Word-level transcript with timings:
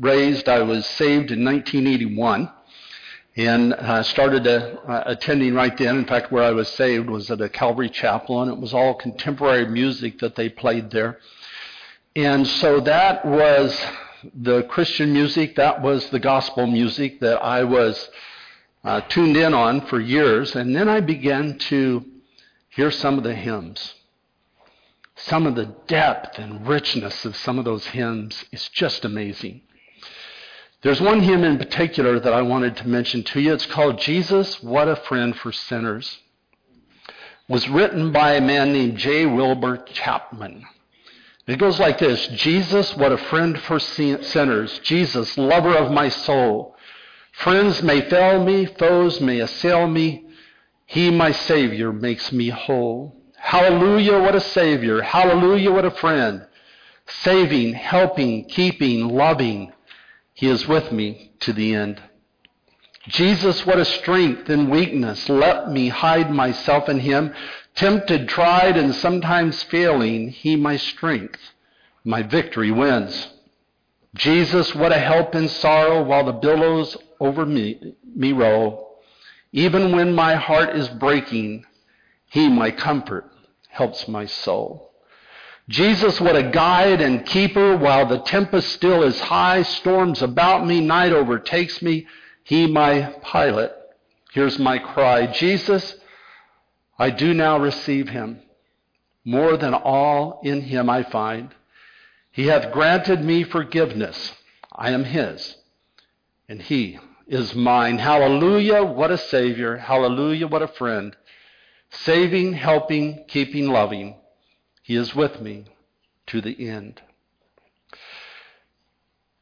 raised, 0.00 0.48
I 0.48 0.62
was 0.62 0.86
saved 0.86 1.30
in 1.30 1.44
1981 1.44 2.50
and 3.36 3.72
uh, 3.74 4.02
started 4.02 4.46
uh, 4.46 5.02
attending 5.06 5.54
right 5.54 5.76
then. 5.76 5.98
In 5.98 6.04
fact, 6.04 6.30
where 6.30 6.44
I 6.44 6.52
was 6.52 6.68
saved 6.68 7.10
was 7.10 7.30
at 7.30 7.40
a 7.40 7.48
Calvary 7.48 7.90
Chapel, 7.90 8.42
and 8.42 8.50
it 8.50 8.58
was 8.58 8.72
all 8.72 8.94
contemporary 8.94 9.66
music 9.66 10.20
that 10.20 10.36
they 10.36 10.48
played 10.48 10.90
there. 10.90 11.18
And 12.14 12.46
so 12.46 12.80
that 12.80 13.24
was 13.24 13.80
the 14.34 14.62
Christian 14.64 15.12
music, 15.12 15.56
that 15.56 15.82
was 15.82 16.08
the 16.10 16.20
gospel 16.20 16.66
music 16.66 17.20
that 17.20 17.42
I 17.42 17.64
was 17.64 18.08
uh, 18.84 19.00
tuned 19.02 19.36
in 19.36 19.52
on 19.52 19.86
for 19.86 20.00
years. 20.00 20.54
And 20.54 20.74
then 20.74 20.88
I 20.88 21.00
began 21.00 21.58
to 21.58 22.04
hear 22.68 22.90
some 22.90 23.18
of 23.18 23.24
the 23.24 23.34
hymns. 23.34 23.94
Some 25.16 25.46
of 25.46 25.54
the 25.54 25.74
depth 25.86 26.38
and 26.38 26.66
richness 26.66 27.24
of 27.24 27.36
some 27.36 27.58
of 27.58 27.64
those 27.64 27.86
hymns 27.86 28.44
is 28.52 28.68
just 28.68 29.04
amazing. 29.04 29.62
There's 30.84 31.00
one 31.00 31.20
hymn 31.20 31.44
in 31.44 31.56
particular 31.56 32.20
that 32.20 32.34
I 32.34 32.42
wanted 32.42 32.76
to 32.76 32.86
mention 32.86 33.22
to 33.22 33.40
you. 33.40 33.54
It's 33.54 33.64
called 33.64 33.98
Jesus, 33.98 34.62
What 34.62 34.86
a 34.86 34.96
Friend 34.96 35.34
for 35.34 35.50
Sinners. 35.50 36.18
It 37.08 37.14
was 37.48 37.66
written 37.70 38.12
by 38.12 38.34
a 38.34 38.42
man 38.42 38.74
named 38.74 38.98
J. 38.98 39.24
Wilbur 39.24 39.78
Chapman. 39.78 40.62
It 41.46 41.58
goes 41.58 41.80
like 41.80 42.00
this 42.00 42.26
Jesus, 42.26 42.94
what 42.98 43.12
a 43.12 43.16
friend 43.16 43.58
for 43.60 43.80
sinners. 43.80 44.78
Jesus, 44.80 45.38
lover 45.38 45.74
of 45.74 45.90
my 45.90 46.10
soul. 46.10 46.76
Friends 47.32 47.82
may 47.82 48.02
fail 48.02 48.44
me, 48.44 48.66
foes 48.66 49.22
may 49.22 49.40
assail 49.40 49.86
me. 49.86 50.26
He, 50.84 51.10
my 51.10 51.32
Savior, 51.32 51.94
makes 51.94 52.30
me 52.30 52.50
whole. 52.50 53.16
Hallelujah, 53.38 54.18
what 54.18 54.34
a 54.34 54.40
Savior. 54.40 55.00
Hallelujah, 55.00 55.72
what 55.72 55.86
a 55.86 55.90
friend. 55.92 56.46
Saving, 57.06 57.72
helping, 57.72 58.44
keeping, 58.44 59.08
loving 59.08 59.72
he 60.34 60.48
is 60.48 60.66
with 60.66 60.92
me 60.92 61.32
to 61.40 61.52
the 61.52 61.74
end. 61.74 62.02
Jesus, 63.08 63.64
what 63.64 63.78
a 63.78 63.84
strength 63.84 64.50
in 64.50 64.70
weakness. 64.70 65.28
Let 65.28 65.70
me 65.70 65.88
hide 65.88 66.30
myself 66.30 66.88
in 66.88 67.00
him. 67.00 67.32
Tempted, 67.74 68.28
tried, 68.28 68.76
and 68.76 68.94
sometimes 68.94 69.62
failing, 69.64 70.30
he 70.30 70.56
my 70.56 70.76
strength. 70.76 71.40
My 72.04 72.22
victory 72.22 72.70
wins. 72.70 73.28
Jesus, 74.14 74.74
what 74.74 74.92
a 74.92 74.98
help 74.98 75.34
in 75.34 75.48
sorrow 75.48 76.02
while 76.02 76.24
the 76.24 76.32
billows 76.32 76.96
over 77.20 77.46
me, 77.46 77.94
me 78.14 78.32
roll. 78.32 79.00
Even 79.52 79.94
when 79.94 80.14
my 80.14 80.34
heart 80.34 80.74
is 80.74 80.88
breaking, 80.88 81.64
he, 82.30 82.48
my 82.48 82.70
comfort, 82.70 83.30
helps 83.68 84.08
my 84.08 84.26
soul. 84.26 84.93
Jesus, 85.68 86.20
what 86.20 86.36
a 86.36 86.42
guide 86.42 87.00
and 87.00 87.24
keeper 87.24 87.76
while 87.76 88.06
the 88.06 88.18
tempest 88.18 88.72
still 88.72 89.02
is 89.02 89.18
high, 89.18 89.62
storms 89.62 90.20
about 90.20 90.66
me, 90.66 90.80
night 90.80 91.12
overtakes 91.12 91.80
me. 91.80 92.06
He, 92.42 92.66
my 92.66 93.14
pilot, 93.22 93.74
hears 94.32 94.58
my 94.58 94.78
cry. 94.78 95.26
Jesus, 95.26 95.96
I 96.98 97.08
do 97.08 97.32
now 97.32 97.58
receive 97.58 98.10
him. 98.10 98.40
More 99.24 99.56
than 99.56 99.72
all 99.72 100.40
in 100.44 100.60
him 100.60 100.90
I 100.90 101.02
find. 101.02 101.54
He 102.30 102.46
hath 102.48 102.72
granted 102.72 103.24
me 103.24 103.44
forgiveness. 103.44 104.34
I 104.70 104.90
am 104.90 105.04
his, 105.04 105.56
and 106.46 106.60
he 106.60 106.98
is 107.26 107.54
mine. 107.54 107.96
Hallelujah, 107.96 108.82
what 108.82 109.10
a 109.10 109.16
Savior. 109.16 109.78
Hallelujah, 109.78 110.46
what 110.46 110.60
a 110.60 110.68
friend. 110.68 111.16
Saving, 111.90 112.52
helping, 112.52 113.24
keeping, 113.28 113.68
loving. 113.68 114.16
He 114.84 114.96
is 114.96 115.14
with 115.14 115.40
me 115.40 115.64
to 116.26 116.42
the 116.42 116.68
end. 116.68 117.00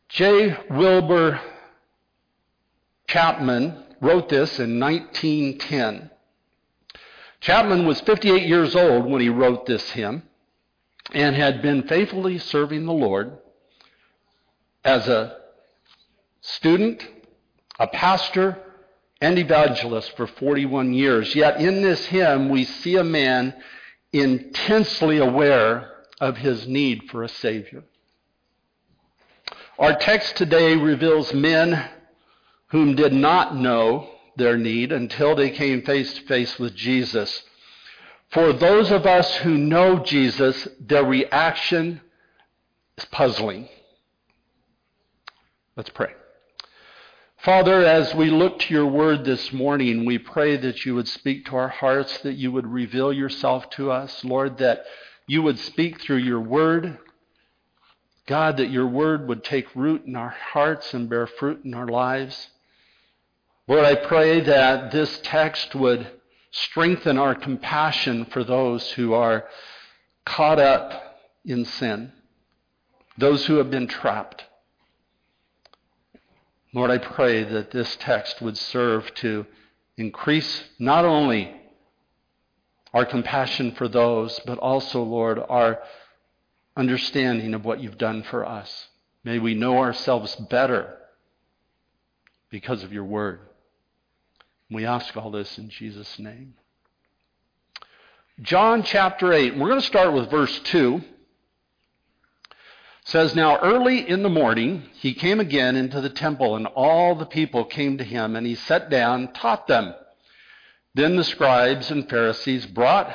J. 0.09 0.57
Wilbur 0.71 1.41
Chapman 3.09 3.83
wrote 4.01 4.29
this 4.29 4.61
in 4.61 4.79
1910. 4.79 6.11
Chapman 7.41 7.87
was 7.87 8.01
58 8.03 8.47
years 8.47 8.77
old 8.77 9.07
when 9.07 9.21
he 9.21 9.31
wrote 9.31 9.67
this 9.67 9.91
hymn 9.91 10.23
and 11.13 11.35
had 11.35 11.61
been 11.61 11.89
faithfully 11.89 12.39
serving 12.39 12.87
the 12.87 12.93
Lord 12.93 13.37
as 14.85 15.09
a 15.09 15.39
student, 16.41 17.05
a 17.81 17.89
pastor, 17.89 18.59
and 19.21 19.41
evangelist 19.41 20.17
for 20.17 20.29
41 20.29 20.95
years. 20.95 21.35
Yet 21.35 21.61
in 21.61 21.83
this 21.83 22.07
hymn, 22.07 22.49
we 22.49 22.63
see 22.63 22.95
a 22.95 23.03
man 23.03 23.55
intensely 24.13 25.19
aware 25.19 25.91
of 26.21 26.37
his 26.37 26.67
need 26.67 27.11
for 27.11 27.23
a 27.23 27.29
Savior. 27.29 27.85
Our 29.79 29.97
text 29.97 30.37
today 30.37 30.77
reveals 30.77 31.33
men 31.33 31.89
whom 32.69 32.95
did 32.95 33.13
not 33.13 33.57
know 33.57 34.09
their 34.37 34.57
need 34.57 34.93
until 34.93 35.35
they 35.35 35.51
came 35.51 35.83
face 35.83 36.15
to 36.15 36.23
face 36.23 36.59
with 36.59 36.75
Jesus. 36.75 37.43
For 38.31 38.53
those 38.53 38.91
of 38.91 39.07
us 39.07 39.37
who 39.37 39.59
know 39.59 39.99
Jesus, 39.99 40.69
their 40.81 41.05
reaction 41.05 42.01
is 42.97 43.05
puzzling. 43.07 43.69
Let's 45.77 45.91
pray. 45.91 46.13
Father, 47.43 47.85
as 47.85 48.15
we 48.15 48.31
look 48.31 48.61
to 48.61 48.73
your 48.73 48.87
word 48.87 49.25
this 49.25 49.53
morning, 49.53 50.05
we 50.05 50.17
pray 50.17 50.57
that 50.57 50.87
you 50.87 50.95
would 50.95 51.09
speak 51.09 51.47
to 51.47 51.57
our 51.57 51.67
hearts, 51.67 52.17
that 52.19 52.35
you 52.35 52.53
would 52.53 52.69
reveal 52.69 53.13
yourself 53.13 53.69
to 53.71 53.91
us. 53.91 54.25
Lord, 54.25 54.59
that 54.59 54.85
you 55.27 55.43
would 55.43 55.59
speak 55.59 56.01
through 56.01 56.19
your 56.19 56.39
word. 56.39 56.99
God, 58.29 58.59
that 58.59 58.71
your 58.71 58.87
word 58.87 59.27
would 59.27 59.43
take 59.43 59.75
root 59.75 60.05
in 60.07 60.15
our 60.15 60.29
hearts 60.53 60.95
and 60.95 61.11
bear 61.11 61.27
fruit 61.27 61.65
in 61.65 61.75
our 61.75 61.89
lives. 61.89 62.47
Lord, 63.67 63.87
I 63.87 63.97
pray 63.97 64.39
that 64.43 64.93
this 64.93 65.19
text 65.25 65.75
would 65.75 66.07
strengthen 66.53 67.19
our 67.19 67.35
compassion 67.35 68.25
for 68.27 68.45
those 68.45 68.89
who 68.93 69.15
are 69.15 69.49
caught 70.25 70.61
up 70.61 71.19
in 71.45 71.65
sin, 71.65 72.13
those 73.19 73.47
who 73.47 73.57
have 73.57 73.69
been 73.69 73.89
trapped. 73.89 74.45
Lord, 76.75 76.91
I 76.91 76.99
pray 76.99 77.45
that 77.45 77.71
this 77.71 77.97
text 77.97 78.41
would 78.41 78.57
serve 78.57 79.13
to 79.17 79.47
increase 79.97 80.65
not 80.79 81.05
only 81.05 81.55
our 82.95 83.05
compassion 83.05 83.73
for 83.73 83.89
those, 83.89 84.41
but 84.47 84.59
also, 84.59 85.03
Lord, 85.03 85.39
our 85.39 85.81
understanding 86.77 87.53
of 87.55 87.65
what 87.65 87.81
you've 87.81 87.99
done 87.99 88.23
for 88.23 88.47
us. 88.47 88.89
May 89.25 89.39
we 89.39 89.55
know 89.55 89.79
ourselves 89.79 90.35
better 90.37 90.97
because 92.51 92.83
of 92.83 92.93
your 92.93 93.05
word. 93.05 93.41
We 94.71 94.87
ask 94.87 95.17
all 95.17 95.31
this 95.31 95.59
in 95.59 95.69
Jesus' 95.69 96.19
name. 96.19 96.55
John 98.41 98.83
chapter 98.83 99.33
8. 99.33 99.57
We're 99.57 99.69
going 99.69 99.81
to 99.81 99.87
start 99.87 100.15
with 100.15 100.31
verse 100.31 100.59
2 100.61 101.03
says, 103.05 103.35
Now 103.35 103.59
early 103.59 104.09
in 104.09 104.23
the 104.23 104.29
morning 104.29 104.85
he 104.95 105.15
came 105.15 105.41
again 105.41 105.77
into 105.77 106.01
the 106.01 106.11
temple, 106.11 106.57
and 106.57 106.67
all 106.67 107.15
the 107.15 107.27
people 107.27 107.65
came 107.65 107.99
to 107.99 108.05
him, 108.05 108.37
and 108.37 108.47
he 108.47 108.55
sat 108.55 108.91
down, 108.91 109.33
taught 109.33 109.67
them. 109.67 109.95
Then 110.95 111.17
the 111.17 111.25
scribes 111.25 111.91
and 111.91 112.09
Pharisees 112.09 112.67
brought 112.67 113.15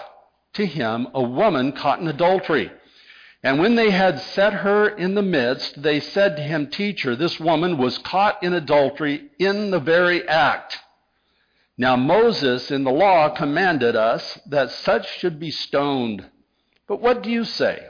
to 0.53 0.66
him 0.66 1.08
a 1.14 1.22
woman 1.22 1.72
caught 1.72 2.00
in 2.00 2.08
adultery. 2.08 2.72
And 3.44 3.59
when 3.59 3.75
they 3.75 3.92
had 3.92 4.20
set 4.20 4.53
her 4.53 4.90
in 4.90 5.14
the 5.14 5.22
midst, 5.22 5.81
they 5.81 6.00
said 6.00 6.36
to 6.36 6.42
him, 6.42 6.68
Teacher, 6.68 7.16
this 7.16 7.40
woman 7.40 7.78
was 7.78 8.00
caught 8.00 8.42
in 8.42 8.54
adultery 8.54 9.30
in 9.38 9.69
the 9.69 9.80
very 9.80 10.28
act. 10.28 10.80
Now 11.78 11.96
Moses 11.96 12.72
in 12.72 12.84
the 12.84 12.92
law 12.92 13.30
commanded 13.30 13.96
us 13.96 14.40
that 14.48 14.72
such 14.72 15.19
should 15.19 15.40
be 15.40 15.52
stoned. 15.52 16.25
But 16.88 17.00
what 17.00 17.22
do 17.22 17.30
you 17.30 17.44
say? 17.44 17.86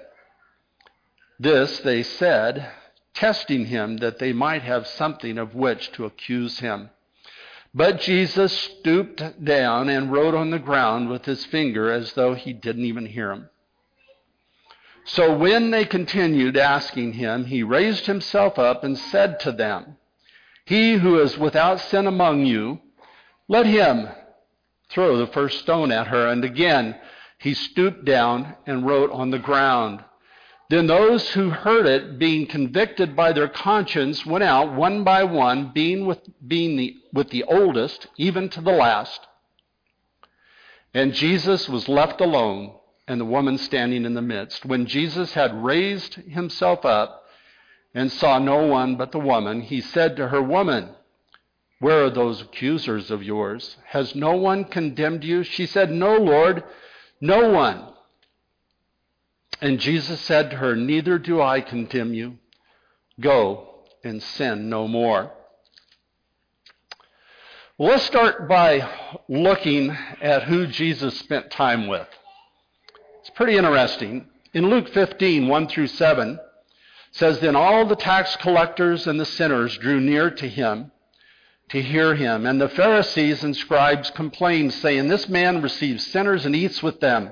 This 1.39 1.79
they 1.79 2.03
said, 2.03 2.71
testing 3.13 3.65
him 3.65 3.97
that 3.97 4.19
they 4.19 4.33
might 4.33 4.61
have 4.63 4.87
something 4.87 5.37
of 5.37 5.55
which 5.55 5.91
to 5.93 6.05
accuse 6.05 6.59
him. 6.59 6.89
But 7.73 8.01
Jesus 8.01 8.53
stooped 8.53 9.43
down 9.43 9.89
and 9.89 10.11
wrote 10.11 10.33
on 10.33 10.49
the 10.49 10.59
ground 10.59 11.09
with 11.09 11.25
his 11.25 11.45
finger 11.45 11.91
as 11.91 12.13
though 12.13 12.33
he 12.33 12.53
didn't 12.53 12.85
even 12.85 13.05
hear 13.05 13.31
him. 13.31 13.49
So 15.05 15.37
when 15.37 15.71
they 15.71 15.85
continued 15.85 16.57
asking 16.57 17.13
him, 17.13 17.45
he 17.45 17.63
raised 17.63 18.07
himself 18.07 18.59
up 18.59 18.83
and 18.83 18.97
said 18.97 19.39
to 19.41 19.51
them, 19.51 19.97
He 20.65 20.95
who 20.95 21.19
is 21.19 21.37
without 21.37 21.79
sin 21.79 22.07
among 22.07 22.45
you, 22.45 22.81
let 23.47 23.65
him 23.65 24.09
throw 24.89 25.17
the 25.17 25.27
first 25.27 25.59
stone 25.59 25.91
at 25.91 26.07
her. 26.07 26.27
And 26.27 26.43
again 26.43 26.99
he 27.37 27.53
stooped 27.53 28.05
down 28.05 28.55
and 28.65 28.85
wrote 28.85 29.11
on 29.11 29.31
the 29.31 29.39
ground. 29.39 30.03
Then 30.69 30.87
those 30.87 31.29
who 31.29 31.49
heard 31.49 31.85
it, 31.85 32.19
being 32.19 32.45
convicted 32.45 33.15
by 33.15 33.31
their 33.31 33.47
conscience, 33.47 34.25
went 34.25 34.43
out 34.43 34.73
one 34.73 35.03
by 35.03 35.23
one, 35.23 35.71
being 35.73 36.05
with, 36.05 36.19
being 36.45 36.75
the, 36.75 36.97
with 37.13 37.29
the 37.29 37.43
oldest, 37.43 38.07
even 38.17 38.49
to 38.49 38.61
the 38.61 38.71
last. 38.71 39.27
And 40.93 41.13
Jesus 41.13 41.69
was 41.69 41.87
left 41.87 42.19
alone, 42.19 42.73
and 43.07 43.21
the 43.21 43.25
woman 43.25 43.57
standing 43.57 44.03
in 44.03 44.13
the 44.13 44.21
midst. 44.21 44.65
When 44.65 44.85
Jesus 44.85 45.33
had 45.33 45.63
raised 45.63 46.15
himself 46.15 46.83
up 46.83 47.23
and 47.93 48.11
saw 48.11 48.37
no 48.37 48.65
one 48.65 48.97
but 48.97 49.13
the 49.13 49.19
woman, 49.19 49.61
he 49.61 49.79
said 49.79 50.17
to 50.17 50.27
her, 50.27 50.41
Woman, 50.41 50.89
where 51.79 52.05
are 52.05 52.09
those 52.09 52.41
accusers 52.41 53.09
of 53.09 53.23
yours? 53.23 53.77
Has 53.85 54.15
no 54.15 54.35
one 54.35 54.65
condemned 54.65 55.23
you? 55.23 55.43
She 55.43 55.65
said, 55.65 55.91
No, 55.91 56.17
Lord, 56.17 56.63
no 57.21 57.49
one. 57.51 57.93
And 59.61 59.79
Jesus 59.79 60.21
said 60.21 60.51
to 60.51 60.57
her, 60.57 60.75
Neither 60.75 61.17
do 61.17 61.41
I 61.41 61.61
condemn 61.61 62.13
you. 62.13 62.37
Go 63.19 63.83
and 64.03 64.21
sin 64.21 64.69
no 64.69 64.87
more. 64.87 65.31
Well, 67.77 67.89
let's 67.89 68.03
start 68.03 68.47
by 68.47 68.89
looking 69.27 69.95
at 70.21 70.43
who 70.43 70.67
Jesus 70.67 71.17
spent 71.19 71.51
time 71.51 71.87
with. 71.87 72.07
It's 73.19 73.29
pretty 73.31 73.57
interesting. 73.57 74.27
In 74.53 74.69
Luke 74.69 74.89
15, 74.89 75.47
1 75.47 75.67
through 75.67 75.87
7, 75.87 76.39
says, 77.11 77.39
Then 77.39 77.55
all 77.55 77.85
the 77.85 77.95
tax 77.95 78.35
collectors 78.37 79.07
and 79.07 79.19
the 79.19 79.25
sinners 79.25 79.77
drew 79.77 79.99
near 79.99 80.29
to 80.31 80.47
him 80.47 80.91
to 81.69 81.81
hear 81.81 82.15
him. 82.15 82.45
And 82.45 82.61
the 82.61 82.69
Pharisees 82.69 83.43
and 83.43 83.55
scribes 83.55 84.09
complained, 84.11 84.73
saying, 84.73 85.07
This 85.07 85.27
man 85.27 85.61
receives 85.61 86.05
sinners 86.07 86.45
and 86.45 86.55
eats 86.55 86.81
with 86.81 86.99
them. 86.99 87.31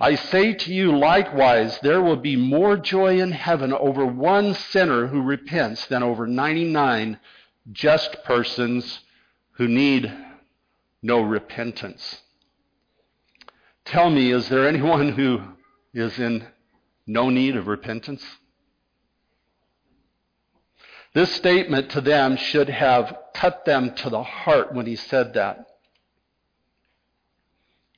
I 0.00 0.16
say 0.16 0.54
to 0.54 0.74
you 0.74 0.96
likewise, 0.96 1.78
there 1.80 2.02
will 2.02 2.16
be 2.16 2.36
more 2.36 2.76
joy 2.76 3.20
in 3.20 3.30
heaven 3.30 3.72
over 3.72 4.04
one 4.04 4.54
sinner 4.54 5.06
who 5.06 5.22
repents 5.22 5.86
than 5.86 6.02
over 6.02 6.26
99 6.26 7.18
just 7.72 8.24
persons 8.24 9.00
who 9.52 9.68
need 9.68 10.12
no 11.00 11.20
repentance. 11.20 12.22
Tell 13.84 14.10
me, 14.10 14.32
is 14.32 14.48
there 14.48 14.66
anyone 14.66 15.10
who 15.10 15.42
is 15.92 16.18
in 16.18 16.46
no 17.06 17.30
need 17.30 17.54
of 17.56 17.68
repentance? 17.68 18.24
This 21.12 21.32
statement 21.32 21.90
to 21.90 22.00
them 22.00 22.36
should 22.36 22.68
have 22.68 23.16
cut 23.34 23.64
them 23.64 23.94
to 23.94 24.10
the 24.10 24.22
heart 24.22 24.74
when 24.74 24.86
he 24.86 24.96
said 24.96 25.34
that. 25.34 25.66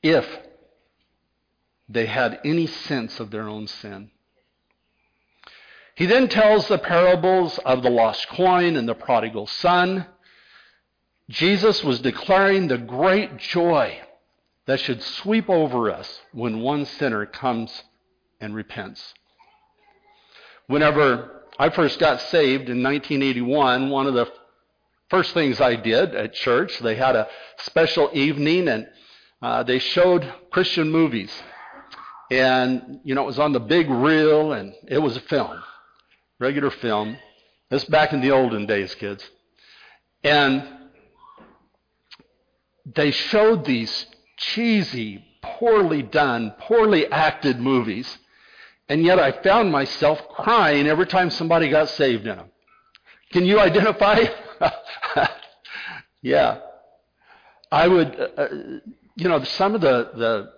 If 0.03 0.27
they 1.89 2.07
had 2.07 2.41
any 2.45 2.67
sense 2.67 3.21
of 3.21 3.31
their 3.31 3.49
own 3.49 3.67
sin. 3.67 4.11
He 5.95 6.07
then 6.07 6.29
tells 6.29 6.69
the 6.69 6.79
parables 6.79 7.59
of 7.59 7.83
the 7.83 7.91
lost 7.91 8.29
coin 8.29 8.77
and 8.77 8.89
the 8.89 8.95
prodigal 8.95 9.47
son. 9.47 10.07
Jesus 11.31 11.83
was 11.83 12.01
declaring 12.01 12.69
the 12.69 12.79
great 12.79 13.39
joy 13.39 14.01
that 14.67 14.81
should 14.81 15.03
sweep 15.03 15.49
over 15.49 15.91
us 15.91 16.21
when 16.33 16.61
one 16.61 16.85
sinner 16.85 17.25
comes 17.25 17.85
and 18.41 18.55
repents. 18.55 19.15
Whenever 20.67 21.37
I 21.59 21.71
first 21.71 21.99
got 21.99 22.21
saved 22.21 22.69
in 22.69 22.83
1981. 22.83 23.89
One 23.89 24.07
of 24.07 24.15
the 24.15 24.31
first 25.09 25.33
things 25.33 25.61
I 25.61 25.77
did 25.77 26.15
at 26.15 26.35
church, 26.35 26.79
they 26.81 26.97
had 26.97 27.17
a 27.17 27.29
special 27.59 28.11
evening 28.13 28.69
and 28.69 28.87
uh, 29.41 29.63
they 29.63 29.79
showed 29.79 30.31
Christian 30.51 30.91
movies. 30.91 31.33
And, 32.31 33.01
you 33.05 33.15
know, 33.15 33.23
it 33.23 33.27
was 33.27 33.39
on 33.39 33.53
the 33.53 33.61
big 33.61 33.89
reel 33.89 34.53
and 34.53 34.75
it 34.89 34.99
was 34.99 35.17
a 35.17 35.21
film, 35.21 35.63
regular 36.39 36.71
film. 36.71 37.17
This 37.71 37.85
back 37.85 38.13
in 38.13 38.21
the 38.21 38.33
olden 38.33 38.67
days, 38.67 38.95
kids. 38.95 39.25
And 40.25 40.67
they 42.85 43.11
showed 43.11 43.65
these 43.65 44.07
cheesy, 44.37 45.25
poorly 45.43 46.03
done, 46.03 46.55
poorly 46.59 47.07
acted 47.11 47.61
movies 47.61 48.19
and 48.89 49.03
yet 49.03 49.19
I 49.19 49.33
found 49.43 49.73
myself 49.73 50.21
crying 50.29 50.87
every 50.87 51.07
time 51.07 51.31
somebody 51.31 51.69
got 51.69 51.89
saved 51.91 52.27
in 52.27 52.37
them. 52.37 52.51
Can 53.33 53.45
you 53.45 53.59
identify? 53.59 54.25
yeah. 56.23 56.61
I 57.73 57.89
would, 57.89 58.19
uh, 58.19 58.41
uh, 58.41 58.49
you 59.17 59.29
know, 59.29 59.43
some 59.43 59.75
of 59.75 59.81
the, 59.81 60.11
the 60.15 60.53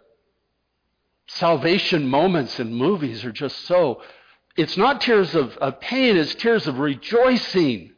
salvation 1.28 2.06
moments 2.06 2.58
in 2.58 2.74
movies 2.74 3.24
are 3.24 3.32
just 3.32 3.64
so, 3.66 4.02
it's 4.56 4.76
not 4.76 5.00
tears 5.00 5.34
of, 5.34 5.56
of 5.58 5.80
pain, 5.80 6.16
it's 6.16 6.34
tears 6.34 6.66
of 6.66 6.78
rejoicing 6.78 7.92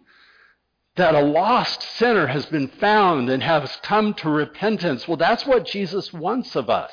that 0.97 1.15
a 1.15 1.21
lost 1.21 1.82
sinner 1.82 2.27
has 2.27 2.44
been 2.47 2.69
found 2.69 3.31
and 3.31 3.43
has 3.43 3.75
come 3.82 4.12
to 4.15 4.29
repentance. 4.29 5.09
Well, 5.09 5.17
that's 5.17 5.47
what 5.47 5.65
Jesus 5.65 6.12
wants 6.12 6.56
of 6.56 6.69
us. 6.69 6.93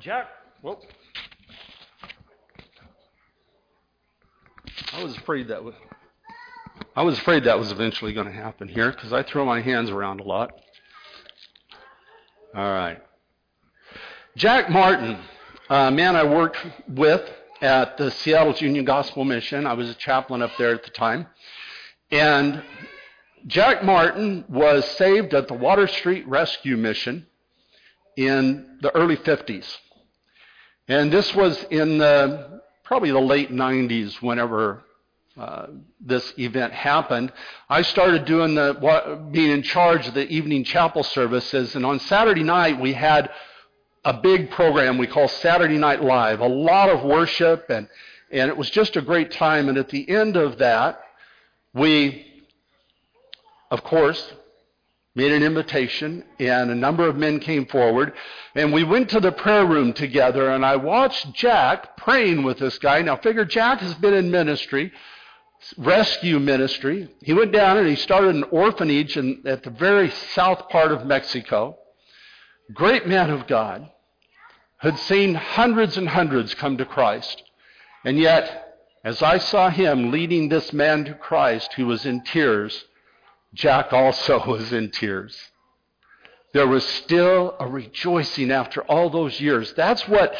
Jack, 0.00 0.28
whoa. 0.62 0.78
I 4.92 5.02
was 5.02 5.16
afraid 5.16 5.48
that 5.48 5.62
was. 5.62 5.74
I 6.96 7.02
was 7.02 7.18
afraid 7.18 7.44
that 7.44 7.58
was 7.58 7.70
eventually 7.70 8.14
going 8.14 8.26
to 8.26 8.32
happen 8.32 8.68
here 8.68 8.90
because 8.90 9.12
I 9.12 9.22
throw 9.22 9.44
my 9.44 9.60
hands 9.60 9.90
around 9.90 10.20
a 10.20 10.22
lot. 10.22 10.58
All 12.54 12.72
right. 12.72 13.02
Jack 14.34 14.70
Martin, 14.70 15.18
a 15.68 15.90
man 15.90 16.16
I 16.16 16.24
worked 16.24 16.56
with 16.88 17.20
at 17.60 17.98
the 17.98 18.10
Seattle 18.10 18.54
Union 18.54 18.86
Gospel 18.86 19.26
Mission. 19.26 19.66
I 19.66 19.74
was 19.74 19.90
a 19.90 19.94
chaplain 19.94 20.40
up 20.40 20.52
there 20.56 20.72
at 20.72 20.84
the 20.84 20.90
time. 20.90 21.26
And 22.10 22.62
Jack 23.46 23.84
Martin 23.84 24.46
was 24.48 24.86
saved 24.92 25.34
at 25.34 25.48
the 25.48 25.54
Water 25.54 25.86
Street 25.86 26.26
Rescue 26.26 26.78
Mission 26.78 27.26
in 28.16 28.78
the 28.80 28.90
early 28.96 29.18
50s. 29.18 29.66
And 30.88 31.12
this 31.12 31.34
was 31.34 31.62
in 31.64 31.98
the, 31.98 32.62
probably 32.84 33.10
the 33.10 33.20
late 33.20 33.52
90s 33.52 34.22
whenever 34.22 34.85
uh, 35.38 35.66
this 36.00 36.32
event 36.38 36.72
happened. 36.72 37.32
I 37.68 37.82
started 37.82 38.24
doing 38.24 38.54
the, 38.54 39.28
being 39.30 39.50
in 39.50 39.62
charge 39.62 40.08
of 40.08 40.14
the 40.14 40.26
evening 40.28 40.64
chapel 40.64 41.02
services, 41.02 41.74
and 41.74 41.84
on 41.84 42.00
Saturday 42.00 42.42
night 42.42 42.80
we 42.80 42.92
had 42.94 43.30
a 44.04 44.14
big 44.14 44.50
program 44.50 44.98
we 44.98 45.06
call 45.06 45.28
Saturday 45.28 45.78
Night 45.78 46.02
Live, 46.02 46.40
a 46.40 46.46
lot 46.46 46.88
of 46.88 47.02
worship, 47.02 47.68
and, 47.68 47.88
and 48.30 48.48
it 48.48 48.56
was 48.56 48.70
just 48.70 48.96
a 48.96 49.02
great 49.02 49.32
time. 49.32 49.68
And 49.68 49.76
at 49.76 49.88
the 49.88 50.08
end 50.08 50.36
of 50.36 50.58
that, 50.58 51.00
we, 51.74 52.24
of 53.70 53.82
course, 53.82 54.32
made 55.16 55.32
an 55.32 55.42
invitation, 55.42 56.22
and 56.38 56.70
a 56.70 56.74
number 56.74 57.08
of 57.08 57.16
men 57.16 57.40
came 57.40 57.66
forward. 57.66 58.12
And 58.54 58.72
we 58.72 58.84
went 58.84 59.10
to 59.10 59.20
the 59.20 59.32
prayer 59.32 59.66
room 59.66 59.92
together, 59.92 60.50
and 60.50 60.64
I 60.64 60.76
watched 60.76 61.32
Jack 61.32 61.96
praying 61.96 62.44
with 62.44 62.58
this 62.58 62.78
guy. 62.78 63.02
Now, 63.02 63.16
figure 63.16 63.44
Jack 63.44 63.80
has 63.80 63.94
been 63.94 64.14
in 64.14 64.30
ministry, 64.30 64.92
rescue 65.76 66.38
ministry. 66.38 67.08
He 67.22 67.32
went 67.32 67.52
down 67.52 67.78
and 67.78 67.88
he 67.88 67.96
started 67.96 68.34
an 68.34 68.44
orphanage 68.44 69.16
in, 69.16 69.42
at 69.46 69.62
the 69.62 69.70
very 69.70 70.10
south 70.34 70.68
part 70.68 70.92
of 70.92 71.06
Mexico. 71.06 71.78
Great 72.72 73.06
man 73.06 73.30
of 73.30 73.46
God. 73.46 73.90
Had 74.78 74.98
seen 74.98 75.34
hundreds 75.34 75.96
and 75.96 76.08
hundreds 76.08 76.54
come 76.54 76.76
to 76.76 76.84
Christ. 76.84 77.42
And 78.04 78.18
yet, 78.18 78.76
as 79.04 79.22
I 79.22 79.38
saw 79.38 79.70
him 79.70 80.10
leading 80.10 80.48
this 80.48 80.72
man 80.72 81.04
to 81.06 81.14
Christ 81.14 81.72
who 81.74 81.86
was 81.86 82.04
in 82.04 82.22
tears, 82.22 82.84
Jack 83.54 83.92
also 83.92 84.44
was 84.46 84.72
in 84.72 84.90
tears. 84.90 85.36
There 86.52 86.66
was 86.66 86.86
still 86.86 87.54
a 87.58 87.66
rejoicing 87.66 88.50
after 88.50 88.82
all 88.82 89.10
those 89.10 89.40
years. 89.40 89.72
That's 89.74 90.06
what 90.08 90.34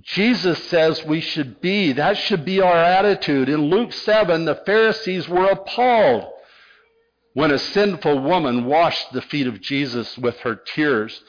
Jesus 0.00 0.62
says 0.68 1.04
we 1.04 1.20
should 1.20 1.60
be. 1.60 1.92
That 1.92 2.16
should 2.16 2.44
be 2.44 2.60
our 2.60 2.76
attitude. 2.76 3.48
In 3.48 3.68
Luke 3.68 3.92
7, 3.92 4.46
the 4.46 4.54
Pharisees 4.66 5.28
were 5.28 5.50
appalled 5.50 6.32
when 7.34 7.50
a 7.50 7.58
sinful 7.58 8.20
woman 8.20 8.64
washed 8.64 9.12
the 9.12 9.22
feet 9.22 9.46
of 9.46 9.60
Jesus 9.60 10.16
with 10.16 10.38
her 10.40 10.54
tears. 10.54 11.22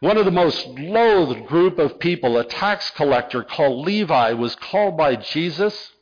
One 0.00 0.18
of 0.18 0.24
the 0.24 0.30
most 0.30 0.66
loathed 0.66 1.46
group 1.46 1.78
of 1.78 1.98
people, 2.00 2.36
a 2.36 2.44
tax 2.44 2.90
collector 2.90 3.42
called 3.42 3.86
Levi, 3.86 4.32
was 4.32 4.56
called 4.56 4.96
by 4.96 5.16
Jesus 5.16 5.92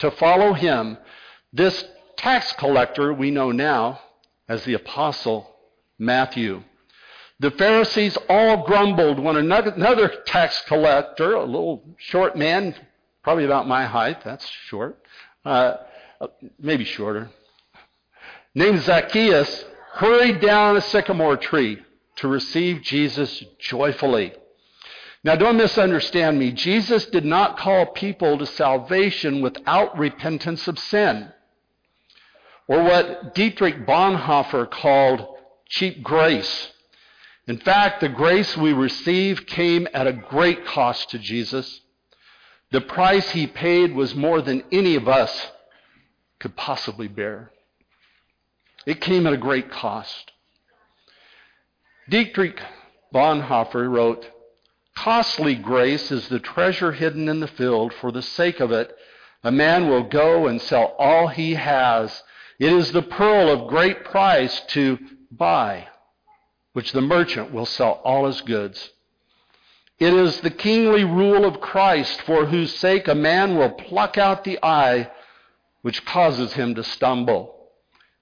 to 0.00 0.10
follow 0.10 0.52
him. 0.52 0.98
This 1.52 1.84
tax 2.16 2.52
collector 2.54 3.12
we 3.14 3.30
know 3.30 3.52
now 3.52 4.00
as 4.48 4.64
the 4.64 4.74
apostle 4.74 5.54
Matthew. 5.98 6.62
The 7.40 7.50
Pharisees 7.52 8.18
all 8.28 8.64
grumbled 8.66 9.20
when 9.20 9.36
another 9.36 10.08
tax 10.26 10.60
collector, 10.66 11.34
a 11.34 11.44
little 11.44 11.84
short 11.98 12.36
man, 12.36 12.74
probably 13.22 13.44
about 13.44 13.68
my 13.68 13.86
height. 13.86 14.24
That's 14.24 14.46
short. 14.66 14.98
Uh, 15.44 15.74
maybe 16.58 16.84
shorter. 16.84 17.30
Named 18.54 18.80
Zacchaeus 18.80 19.64
hurried 19.92 20.40
down 20.40 20.76
a 20.76 20.80
sycamore 20.80 21.36
tree 21.36 21.80
to 22.16 22.26
receive 22.26 22.82
Jesus 22.82 23.44
joyfully. 23.60 24.32
Now, 25.22 25.36
don't 25.36 25.56
misunderstand 25.56 26.38
me. 26.38 26.52
Jesus 26.52 27.06
did 27.06 27.24
not 27.24 27.58
call 27.58 27.86
people 27.86 28.38
to 28.38 28.46
salvation 28.46 29.42
without 29.42 29.96
repentance 29.98 30.66
of 30.66 30.78
sin, 30.78 31.32
or 32.66 32.82
what 32.82 33.34
Dietrich 33.34 33.86
Bonhoeffer 33.86 34.70
called 34.70 35.26
cheap 35.68 36.02
grace. 36.02 36.72
In 37.48 37.56
fact, 37.58 38.00
the 38.00 38.10
grace 38.10 38.56
we 38.58 38.74
receive 38.74 39.46
came 39.46 39.88
at 39.94 40.06
a 40.06 40.12
great 40.12 40.66
cost 40.66 41.10
to 41.10 41.18
Jesus. 41.18 41.80
The 42.72 42.82
price 42.82 43.30
he 43.30 43.46
paid 43.46 43.94
was 43.94 44.14
more 44.14 44.42
than 44.42 44.64
any 44.70 44.96
of 44.96 45.08
us 45.08 45.50
could 46.38 46.54
possibly 46.56 47.08
bear. 47.08 47.50
It 48.84 49.00
came 49.00 49.26
at 49.26 49.32
a 49.32 49.38
great 49.38 49.70
cost. 49.70 50.30
Dietrich 52.10 52.60
Bonhoeffer 53.14 53.88
wrote, 53.88 54.26
Costly 54.94 55.54
grace 55.54 56.10
is 56.10 56.28
the 56.28 56.40
treasure 56.40 56.92
hidden 56.92 57.30
in 57.30 57.40
the 57.40 57.46
field. 57.48 57.94
For 57.94 58.12
the 58.12 58.22
sake 58.22 58.60
of 58.60 58.72
it, 58.72 58.94
a 59.42 59.52
man 59.52 59.88
will 59.88 60.02
go 60.02 60.48
and 60.48 60.60
sell 60.60 60.94
all 60.98 61.28
he 61.28 61.54
has. 61.54 62.22
It 62.58 62.72
is 62.72 62.92
the 62.92 63.02
pearl 63.02 63.48
of 63.48 63.68
great 63.68 64.04
price 64.04 64.60
to 64.68 64.98
buy, 65.30 65.88
which 66.78 66.92
the 66.92 67.00
merchant 67.00 67.52
will 67.52 67.66
sell 67.66 68.00
all 68.04 68.24
his 68.24 68.40
goods. 68.42 68.90
It 69.98 70.14
is 70.14 70.40
the 70.42 70.50
kingly 70.50 71.02
rule 71.02 71.44
of 71.44 71.60
Christ, 71.60 72.22
for 72.22 72.46
whose 72.46 72.72
sake 72.72 73.08
a 73.08 73.16
man 73.16 73.56
will 73.56 73.70
pluck 73.70 74.16
out 74.16 74.44
the 74.44 74.60
eye 74.62 75.10
which 75.82 76.04
causes 76.04 76.52
him 76.52 76.76
to 76.76 76.84
stumble. 76.84 77.52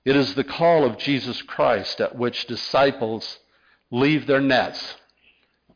It 0.07 0.17
is 0.17 0.35
the 0.35 0.43
call 0.43 0.87
of 0.87 0.97
Jesus 0.97 1.43
Christ 1.43 2.01
at 2.01 2.17
which 2.17 2.47
disciples 2.47 3.41
leave 3.91 4.27
their 4.27 4.41
nets 4.41 4.95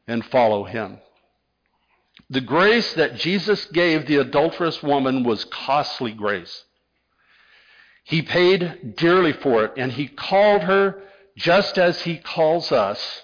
and 0.09 0.25
follow 0.25 0.65
him. 0.65 1.01
The 2.31 2.41
grace 2.41 2.95
that 2.95 3.17
Jesus 3.17 3.67
gave 3.67 4.07
the 4.07 4.17
adulterous 4.17 4.83
woman 4.83 5.23
was 5.23 5.45
costly 5.45 6.13
grace. 6.13 6.65
He 8.05 8.23
paid 8.23 8.97
dearly 8.97 9.35
for 9.35 9.67
it, 9.67 9.73
and 9.77 9.93
he 9.93 10.09
called 10.09 10.63
her 10.63 11.03
just 11.41 11.79
as 11.79 12.03
he 12.03 12.19
calls 12.19 12.71
us 12.71 13.23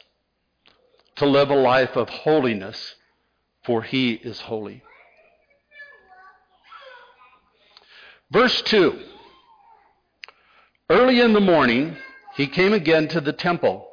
to 1.17 1.27
live 1.27 1.51
a 1.51 1.55
life 1.55 1.97
of 1.97 2.09
holiness, 2.09 2.95
for 3.65 3.83
he 3.83 4.13
is 4.13 4.41
holy. 4.41 4.83
Verse 8.31 8.63
2 8.63 8.99
Early 10.91 11.21
in 11.21 11.33
the 11.33 11.41
morning, 11.41 11.97
he 12.35 12.47
came 12.47 12.73
again 12.73 13.09
to 13.09 13.21
the 13.21 13.33
temple 13.33 13.87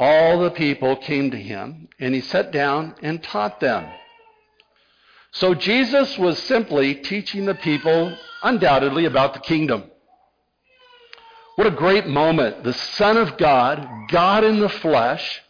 all 0.00 0.38
the 0.38 0.50
people 0.50 0.94
came 0.96 1.30
to 1.32 1.36
him, 1.36 1.88
and 1.98 2.14
he 2.14 2.20
sat 2.20 2.52
down 2.52 2.94
and 3.02 3.22
taught 3.22 3.58
them. 3.58 3.90
So 5.32 5.54
Jesus 5.54 6.16
was 6.16 6.38
simply 6.38 6.94
teaching 6.94 7.46
the 7.46 7.54
people, 7.54 8.16
undoubtedly, 8.42 9.06
about 9.06 9.34
the 9.34 9.40
kingdom. 9.40 9.90
What 11.58 11.66
a 11.66 11.72
great 11.72 12.06
moment. 12.06 12.62
The 12.62 12.72
Son 12.72 13.16
of 13.16 13.36
God, 13.36 13.84
God 14.12 14.44
in 14.44 14.60
the 14.60 14.68
flesh, 14.68 15.42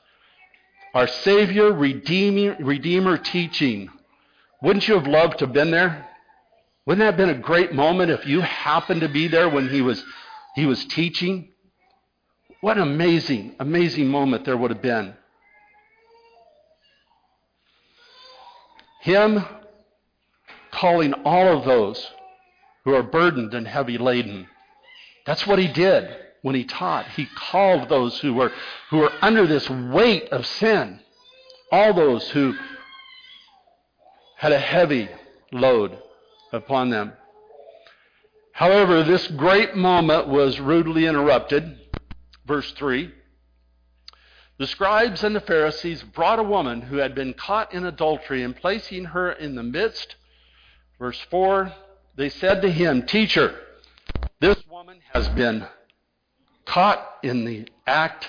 our 0.95 1.07
Savior, 1.07 1.71
Redeemer, 1.71 2.57
Redeemer 2.61 3.19
teaching. 3.19 3.91
Wouldn't 4.63 4.89
you 4.89 4.95
have 4.95 5.07
loved 5.07 5.41
to 5.41 5.45
have 5.45 5.53
been 5.53 5.71
there? 5.71 6.09
Wouldn't 6.87 7.01
that 7.01 7.09
have 7.09 7.17
been 7.19 7.39
a 7.39 7.43
great 7.43 7.75
moment 7.75 8.11
if 8.11 8.25
you 8.25 8.41
happened 8.41 9.03
to 9.03 9.09
be 9.11 9.29
there 9.29 9.51
when 9.51 9.69
he 9.69 9.83
was, 9.83 10.03
he 10.55 10.65
was 10.65 10.83
teaching? 10.87 11.51
What 12.63 12.79
an 12.79 12.85
amazing, 12.85 13.57
amazing 13.61 14.09
moment 14.09 14.47
there 14.47 14.57
would 14.57 14.71
have 14.71 14.81
been. 14.81 15.13
Him 19.03 19.45
calling 20.71 21.13
all 21.27 21.59
of 21.59 21.67
those 21.67 22.11
who 22.85 22.95
are 22.95 23.03
burdened 23.03 23.53
and 23.53 23.69
heavy 23.69 23.99
laden. 23.99 24.49
That's 25.27 25.47
what 25.47 25.59
he 25.59 25.69
did 25.69 26.09
when 26.43 26.55
he 26.55 26.65
taught. 26.65 27.09
He 27.09 27.27
called 27.27 27.89
those 27.89 28.19
who 28.21 28.35
were, 28.35 28.53
who 28.91 28.99
were 28.99 29.13
under 29.21 29.47
this 29.47 29.69
weight 29.69 30.29
of 30.31 30.47
sin, 30.47 31.01
all 31.71 31.93
those 31.93 32.29
who 32.31 32.55
had 34.37 34.53
a 34.53 34.59
heavy 34.59 35.09
load 35.53 35.99
upon 36.53 36.91
them. 36.91 37.13
However, 38.53 39.03
this 39.03 39.27
great 39.29 39.77
moment 39.77 40.29
was 40.29 40.59
rudely 40.59 41.07
interrupted 41.07 41.79
Verse 42.49 42.73
3 42.73 43.13
The 44.57 44.67
scribes 44.67 45.23
and 45.23 45.37
the 45.37 45.41
Pharisees 45.41 46.03
brought 46.03 46.39
a 46.39 46.43
woman 46.43 46.81
who 46.81 46.97
had 46.97 47.15
been 47.15 47.35
caught 47.35 47.75
in 47.75 47.85
adultery, 47.85 48.43
and 48.43 48.57
placing 48.57 49.05
her 49.05 49.31
in 49.31 49.55
the 49.55 49.63
midst, 49.63 50.17
verse 50.99 51.21
4, 51.31 51.71
they 52.17 52.31
said 52.31 52.63
to 52.63 52.73
him, 52.73 53.03
Teacher, 53.03 53.55
this 54.41 54.57
woman 54.79 55.01
has 55.13 55.29
been 55.31 55.67
caught 56.65 57.05
in 57.25 57.45
the 57.45 57.67
act 57.85 58.29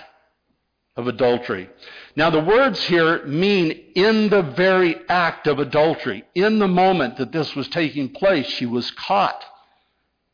of 0.98 1.08
adultery. 1.08 1.70
Now, 2.15 2.32
the 2.32 2.44
words 2.44 2.84
here 2.86 3.24
mean 3.27 3.70
in 3.94 4.29
the 4.29 4.41
very 4.41 4.96
act 5.08 5.46
of 5.46 5.60
adultery. 5.60 6.24
In 6.34 6.58
the 6.58 6.68
moment 6.68 7.18
that 7.18 7.32
this 7.32 7.56
was 7.56 7.68
taking 7.68 8.10
place, 8.10 8.48
she 8.48 8.65
was 8.65 8.89
caught 8.89 9.46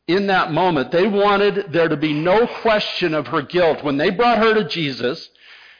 in 0.08 0.28
that 0.28 0.52
moment. 0.52 0.90
They 0.90 1.06
wanted 1.06 1.70
there 1.70 1.88
to 1.88 1.98
be 1.98 2.14
no 2.14 2.46
question 2.46 3.12
of 3.12 3.26
her 3.26 3.42
guilt. 3.42 3.84
When 3.84 3.98
they 3.98 4.08
brought 4.08 4.38
her 4.38 4.54
to 4.54 4.66
Jesus, 4.66 5.28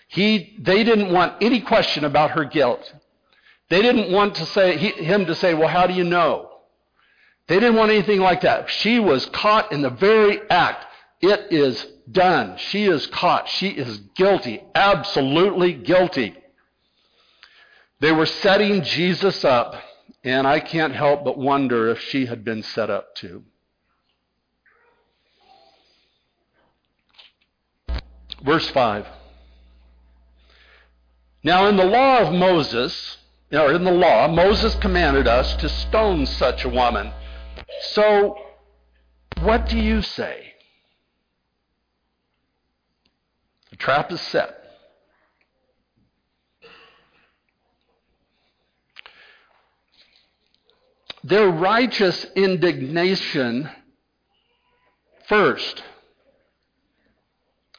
he, 0.08 0.54
they 0.58 0.84
didn't 0.84 1.14
want 1.14 1.36
any 1.40 1.62
question 1.62 2.04
about 2.04 2.32
her 2.32 2.44
guilt. 2.44 2.92
They 3.70 3.80
didn't 3.80 4.12
want 4.12 4.34
to 4.34 4.44
say, 4.44 4.76
he, 4.76 4.90
him 5.02 5.24
to 5.24 5.34
say, 5.34 5.54
well, 5.54 5.68
how 5.68 5.86
do 5.86 5.94
you 5.94 6.04
know? 6.04 6.45
They 7.48 7.60
didn't 7.60 7.76
want 7.76 7.92
anything 7.92 8.20
like 8.20 8.40
that. 8.40 8.70
She 8.70 8.98
was 8.98 9.26
caught 9.26 9.70
in 9.70 9.82
the 9.82 9.90
very 9.90 10.40
act. 10.50 10.84
It 11.20 11.52
is 11.52 11.86
done. 12.10 12.56
She 12.58 12.86
is 12.86 13.06
caught. 13.06 13.48
She 13.48 13.68
is 13.68 13.98
guilty. 14.16 14.62
Absolutely 14.74 15.72
guilty. 15.72 16.34
They 18.00 18.12
were 18.12 18.26
setting 18.26 18.82
Jesus 18.82 19.44
up, 19.44 19.76
and 20.24 20.46
I 20.46 20.60
can't 20.60 20.94
help 20.94 21.24
but 21.24 21.38
wonder 21.38 21.88
if 21.88 22.00
she 22.00 22.26
had 22.26 22.44
been 22.44 22.62
set 22.62 22.90
up 22.90 23.14
too. 23.14 23.44
Verse 28.44 28.68
5. 28.70 29.06
Now, 31.42 31.68
in 31.68 31.76
the 31.76 31.84
law 31.84 32.18
of 32.18 32.34
Moses, 32.34 33.16
or 33.52 33.72
in 33.72 33.84
the 33.84 33.92
law, 33.92 34.26
Moses 34.28 34.74
commanded 34.76 35.28
us 35.28 35.54
to 35.56 35.68
stone 35.68 36.26
such 36.26 36.64
a 36.64 36.68
woman. 36.68 37.12
So, 37.92 38.36
what 39.40 39.68
do 39.68 39.78
you 39.78 40.02
say? 40.02 40.52
The 43.70 43.76
trap 43.76 44.10
is 44.12 44.20
set. 44.20 44.62
Their 51.24 51.48
righteous 51.48 52.24
indignation 52.36 53.68
first 55.26 55.82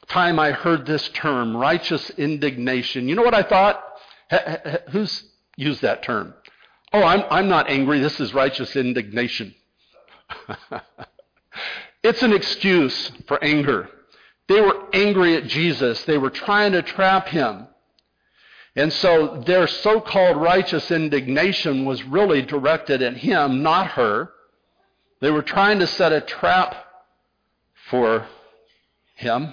time 0.08 0.38
I 0.38 0.52
heard 0.52 0.86
this 0.86 1.08
term, 1.10 1.56
righteous 1.56 2.10
indignation, 2.10 3.08
you 3.08 3.14
know 3.14 3.22
what 3.22 3.34
I 3.34 3.42
thought? 3.42 3.82
Who's 4.90 5.24
used 5.56 5.82
that 5.82 6.02
term? 6.02 6.34
Oh, 6.92 7.02
I'm, 7.02 7.24
I'm 7.30 7.48
not 7.48 7.68
angry. 7.68 8.00
This 8.00 8.18
is 8.20 8.32
righteous 8.32 8.74
indignation. 8.76 9.54
it's 12.02 12.22
an 12.22 12.32
excuse 12.32 13.10
for 13.26 13.42
anger. 13.42 13.88
They 14.48 14.60
were 14.60 14.86
angry 14.92 15.36
at 15.36 15.46
Jesus. 15.46 16.02
They 16.04 16.18
were 16.18 16.30
trying 16.30 16.72
to 16.72 16.82
trap 16.82 17.28
him. 17.28 17.68
And 18.74 18.92
so 18.92 19.42
their 19.44 19.66
so 19.66 20.00
called 20.00 20.36
righteous 20.36 20.90
indignation 20.90 21.84
was 21.84 22.02
really 22.04 22.42
directed 22.42 23.02
at 23.02 23.16
him, 23.16 23.62
not 23.62 23.88
her. 23.88 24.30
They 25.20 25.30
were 25.30 25.42
trying 25.42 25.80
to 25.80 25.86
set 25.86 26.12
a 26.12 26.20
trap 26.20 26.76
for 27.90 28.26
him. 29.16 29.52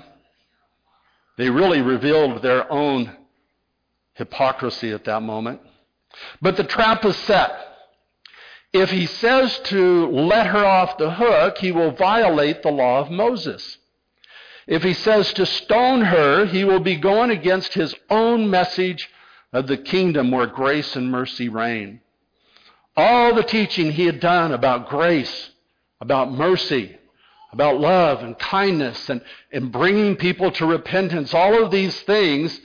They 1.37 1.49
really 1.49 1.81
revealed 1.81 2.41
their 2.41 2.71
own 2.71 3.15
hypocrisy 4.13 4.91
at 4.91 5.05
that 5.05 5.21
moment. 5.21 5.59
But 6.41 6.55
the 6.55 6.63
trap 6.63 7.03
is 7.03 7.17
set. 7.17 7.64
If 8.75 8.91
he 8.91 9.05
says 9.05 9.57
to 9.65 10.07
let 10.07 10.47
her 10.47 10.65
off 10.65 10.97
the 10.97 11.09
hook, 11.09 11.59
he 11.59 11.71
will 11.71 11.91
violate 11.91 12.61
the 12.61 12.71
law 12.71 12.99
of 12.99 13.09
Moses. 13.09 13.77
If 14.67 14.83
he 14.83 14.93
says 14.93 15.31
to 15.33 15.45
stone 15.45 16.01
her, 16.01 16.45
he 16.45 16.65
will 16.65 16.81
be 16.81 16.97
going 16.97 17.31
against 17.31 17.73
his 17.73 17.95
own 18.09 18.49
message 18.49 19.09
of 19.53 19.67
the 19.67 19.77
kingdom 19.77 20.29
where 20.29 20.45
grace 20.45 20.97
and 20.97 21.09
mercy 21.09 21.47
reign. 21.47 22.01
All 22.97 23.33
the 23.33 23.43
teaching 23.43 23.93
he 23.93 24.07
had 24.07 24.19
done 24.19 24.51
about 24.51 24.89
grace, 24.89 25.51
about 26.01 26.33
mercy, 26.33 26.97
about 27.53 27.79
love 27.79 28.23
and 28.23 28.37
kindness 28.37 29.09
and, 29.09 29.21
and 29.53 29.71
bringing 29.71 30.17
people 30.17 30.51
to 30.51 30.65
repentance, 30.65 31.33
all 31.33 31.63
of 31.63 31.71
these 31.71 31.97
things 32.01 32.59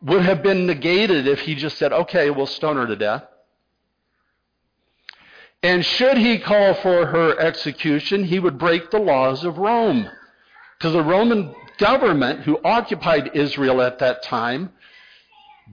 would 0.00 0.22
have 0.22 0.44
been 0.44 0.64
negated 0.64 1.26
if 1.26 1.40
he 1.40 1.56
just 1.56 1.76
said, 1.76 1.92
okay, 1.92 2.30
we'll 2.30 2.46
stone 2.46 2.76
her 2.76 2.86
to 2.86 2.94
death. 2.94 3.24
And 5.62 5.84
should 5.84 6.16
he 6.16 6.38
call 6.38 6.74
for 6.74 7.06
her 7.06 7.38
execution, 7.38 8.24
he 8.24 8.38
would 8.38 8.58
break 8.58 8.90
the 8.90 8.98
laws 8.98 9.44
of 9.44 9.58
Rome. 9.58 10.08
Because 10.78 10.94
the 10.94 11.02
Roman 11.02 11.54
government 11.76 12.40
who 12.40 12.60
occupied 12.64 13.32
Israel 13.34 13.82
at 13.82 13.98
that 13.98 14.22
time, 14.22 14.72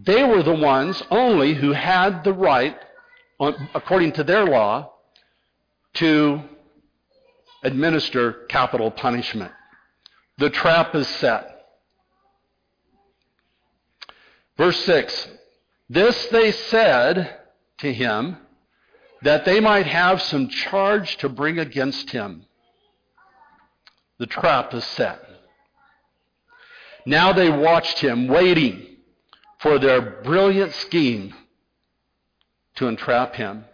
they 0.03 0.23
were 0.23 0.43
the 0.43 0.53
ones 0.53 1.01
only 1.09 1.53
who 1.53 1.71
had 1.71 2.23
the 2.23 2.33
right, 2.33 2.77
according 3.39 4.11
to 4.13 4.23
their 4.23 4.45
law, 4.45 4.91
to 5.95 6.41
administer 7.63 8.45
capital 8.49 8.91
punishment. 8.91 9.51
The 10.37 10.49
trap 10.49 10.93
is 10.95 11.07
set. 11.07 11.65
Verse 14.57 14.79
6 14.85 15.29
This 15.89 16.27
they 16.27 16.51
said 16.51 17.37
to 17.79 17.93
him 17.93 18.37
that 19.21 19.45
they 19.45 19.59
might 19.59 19.87
have 19.87 20.21
some 20.21 20.47
charge 20.47 21.17
to 21.17 21.29
bring 21.29 21.59
against 21.59 22.11
him. 22.11 22.45
The 24.19 24.27
trap 24.27 24.73
is 24.73 24.83
set. 24.83 25.23
Now 27.05 27.33
they 27.33 27.49
watched 27.49 27.99
him, 27.99 28.27
waiting 28.27 28.97
for 29.59 29.79
their 29.79 30.01
brilliant 30.01 30.73
scheme 30.73 31.33
to 32.75 32.87
entrap 32.87 33.35
him. 33.35 33.65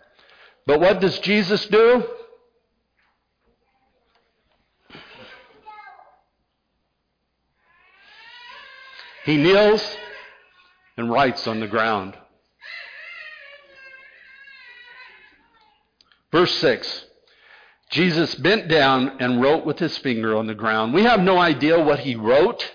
But 0.66 0.80
what 0.80 1.02
does 1.02 1.20
Jesus 1.20 1.66
do? 1.66 2.04
He 9.26 9.38
kneels 9.38 9.98
and 10.98 11.10
writes 11.10 11.48
on 11.48 11.60
the 11.60 11.68
ground. 11.68 12.18
Verse 16.34 16.54
6 16.56 17.06
Jesus 17.92 18.34
bent 18.34 18.68
down 18.68 19.18
and 19.20 19.40
wrote 19.40 19.66
with 19.66 19.78
his 19.78 19.96
finger 20.00 20.36
on 20.36 20.48
the 20.48 20.56
ground. 20.56 20.96
We 20.96 21.04
have 21.04 21.22
no 21.22 21.38
idea 21.38 21.80
what 21.80 22.00
he 22.00 22.16
wrote. 22.16 22.72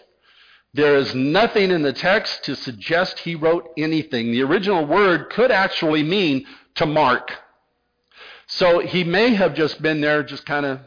There 0.75 0.95
is 0.95 1.12
nothing 1.12 1.73
in 1.73 1.83
the 1.83 1.93
text 1.93 2.45
to 2.45 2.55
suggest 2.55 3.19
he 3.19 3.35
wrote 3.35 3.69
anything. 3.77 4.31
The 4.31 4.45
original 4.45 4.87
word 4.87 5.31
could 5.31 5.50
actually 5.50 6.05
mean 6.05 6.47
to 6.77 6.87
mark. 6.87 7.37
So 8.47 8.79
he 8.79 9.03
may 9.03 9.35
have 9.35 9.55
just 9.55 9.83
been 9.83 10.00
there, 10.00 10.23
just 10.23 10.47
kind 10.47 10.65
of 10.65 10.79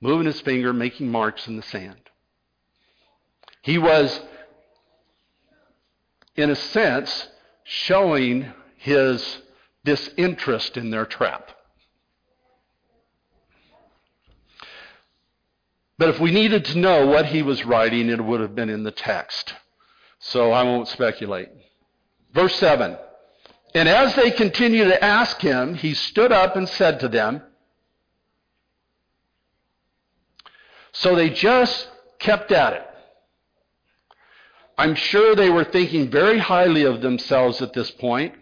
moving 0.00 0.26
his 0.26 0.40
finger, 0.40 0.72
making 0.72 1.08
marks 1.08 1.46
in 1.46 1.56
the 1.56 1.62
sand. 1.62 2.10
He 3.60 3.78
was 3.78 4.20
in 6.34 6.50
a 6.50 6.56
sense, 6.56 7.28
showing 7.62 8.52
his 8.78 9.42
disinterest 9.84 10.76
in 10.76 10.90
their 10.90 11.06
trap. 11.06 11.51
But 16.02 16.08
if 16.08 16.18
we 16.18 16.32
needed 16.32 16.64
to 16.64 16.78
know 16.78 17.06
what 17.06 17.26
he 17.26 17.42
was 17.42 17.64
writing, 17.64 18.08
it 18.08 18.20
would 18.20 18.40
have 18.40 18.56
been 18.56 18.68
in 18.68 18.82
the 18.82 18.90
text. 18.90 19.54
So 20.18 20.50
I 20.50 20.64
won't 20.64 20.88
speculate. 20.88 21.48
Verse 22.34 22.56
7 22.56 22.98
And 23.72 23.88
as 23.88 24.12
they 24.16 24.32
continued 24.32 24.86
to 24.86 25.04
ask 25.04 25.40
him, 25.40 25.74
he 25.74 25.94
stood 25.94 26.32
up 26.32 26.56
and 26.56 26.68
said 26.68 26.98
to 26.98 27.08
them, 27.08 27.40
So 30.90 31.14
they 31.14 31.30
just 31.30 31.88
kept 32.18 32.50
at 32.50 32.72
it. 32.72 32.86
I'm 34.76 34.96
sure 34.96 35.36
they 35.36 35.50
were 35.50 35.62
thinking 35.62 36.10
very 36.10 36.40
highly 36.40 36.82
of 36.82 37.00
themselves 37.00 37.62
at 37.62 37.74
this 37.74 37.92
point. 37.92 38.34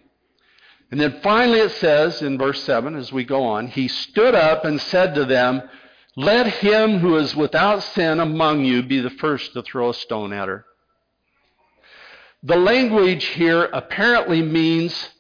And 0.91 0.99
then 0.99 1.21
finally 1.23 1.59
it 1.59 1.73
says 1.73 2.23
in 2.23 2.39
verse 2.39 2.65
7 2.65 2.97
as 2.97 3.13
we 3.13 3.25
go 3.25 3.43
on, 3.43 3.67
he 3.67 3.87
stood 3.87 4.35
up 4.35 4.65
and 4.65 4.81
said 4.81 5.15
to 5.17 5.27
them, 5.27 5.69
Let 6.17 6.47
him 6.47 6.99
who 6.99 7.17
is 7.17 7.37
without 7.37 7.83
sin 7.83 8.21
among 8.21 8.65
you 8.65 8.83
be 8.83 9.01
the 9.01 9.11
first 9.11 9.53
to 9.53 9.63
throw 9.63 9.91
a 9.91 9.95
stone 9.95 10.33
at 10.33 10.49
her. 10.49 10.67
The 12.43 12.57
language 12.57 13.25
here 13.27 13.65
apparently 13.65 14.43
means 14.43 15.11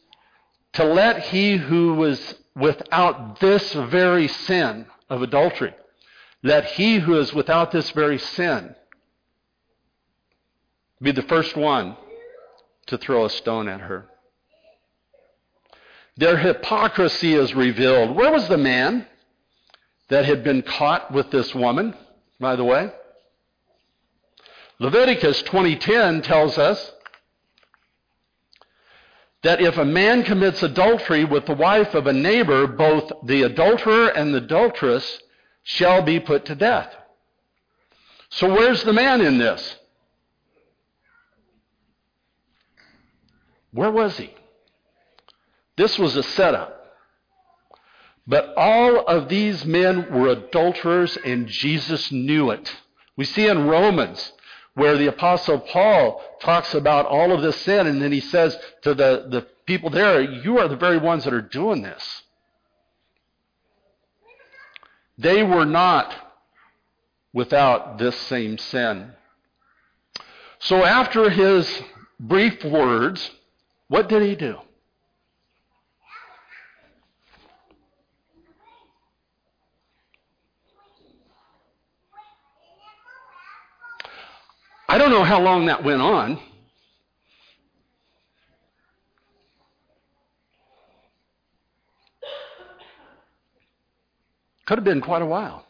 to 0.72 0.84
let 0.84 1.24
he 1.24 1.56
who 1.56 1.94
was 1.94 2.34
without 2.56 3.40
this 3.40 3.72
very 3.72 4.28
sin 4.28 4.86
of 5.08 5.22
adultery, 5.22 5.74
let 6.42 6.64
he 6.64 6.98
who 6.98 7.18
is 7.18 7.32
without 7.34 7.70
this 7.70 7.90
very 7.90 8.18
sin 8.18 8.74
be 11.02 11.12
the 11.12 11.22
first 11.22 11.56
one 11.56 11.96
to 12.86 12.98
throw 12.98 13.24
a 13.24 13.30
stone 13.30 13.68
at 13.68 13.80
her. 13.80 14.06
Their 16.16 16.36
hypocrisy 16.36 17.34
is 17.34 17.54
revealed. 17.54 18.14
Where 18.14 18.32
was 18.32 18.48
the 18.48 18.58
man 18.58 19.06
that 20.10 20.26
had 20.26 20.44
been 20.44 20.62
caught 20.62 21.10
with 21.12 21.30
this 21.30 21.54
woman, 21.54 21.94
by 22.38 22.56
the 22.56 22.64
way? 22.64 22.92
Leviticus 24.78 25.42
20:10 25.42 26.22
tells 26.22 26.58
us 26.58 26.92
that 29.42 29.60
if 29.60 29.78
a 29.78 29.84
man 29.84 30.22
commits 30.22 30.62
adultery 30.62 31.24
with 31.24 31.46
the 31.46 31.54
wife 31.54 31.94
of 31.94 32.06
a 32.06 32.12
neighbor, 32.12 32.66
both 32.66 33.10
the 33.24 33.42
adulterer 33.42 34.08
and 34.08 34.34
the 34.34 34.38
adulteress 34.38 35.20
shall 35.62 36.02
be 36.02 36.20
put 36.20 36.44
to 36.46 36.54
death. 36.54 36.94
So 38.30 38.52
where's 38.52 38.82
the 38.82 38.92
man 38.92 39.20
in 39.20 39.38
this? 39.38 39.76
Where 43.72 43.90
was 43.90 44.16
he? 44.16 44.34
This 45.76 45.98
was 45.98 46.16
a 46.16 46.22
setup. 46.22 46.79
But 48.30 48.54
all 48.56 49.00
of 49.08 49.28
these 49.28 49.64
men 49.64 50.06
were 50.08 50.28
adulterers, 50.28 51.18
and 51.24 51.48
Jesus 51.48 52.12
knew 52.12 52.52
it. 52.52 52.72
We 53.16 53.24
see 53.24 53.48
in 53.48 53.66
Romans 53.66 54.32
where 54.74 54.96
the 54.96 55.08
Apostle 55.08 55.58
Paul 55.58 56.22
talks 56.40 56.72
about 56.72 57.06
all 57.06 57.32
of 57.32 57.42
this 57.42 57.56
sin, 57.62 57.88
and 57.88 58.00
then 58.00 58.12
he 58.12 58.20
says 58.20 58.56
to 58.82 58.94
the, 58.94 59.26
the 59.28 59.48
people 59.66 59.90
there, 59.90 60.20
You 60.20 60.60
are 60.60 60.68
the 60.68 60.76
very 60.76 60.98
ones 60.98 61.24
that 61.24 61.34
are 61.34 61.42
doing 61.42 61.82
this. 61.82 62.22
They 65.18 65.42
were 65.42 65.66
not 65.66 66.14
without 67.32 67.98
this 67.98 68.16
same 68.16 68.58
sin. 68.58 69.10
So 70.60 70.84
after 70.84 71.30
his 71.30 71.82
brief 72.20 72.62
words, 72.64 73.28
what 73.88 74.08
did 74.08 74.22
he 74.22 74.36
do? 74.36 74.60
I 84.90 84.98
don't 84.98 85.10
know 85.10 85.22
how 85.22 85.40
long 85.40 85.66
that 85.66 85.84
went 85.84 86.02
on. 86.02 86.36
Could 94.66 94.78
have 94.78 94.84
been 94.84 95.00
quite 95.00 95.22
a 95.22 95.26
while. 95.26 95.64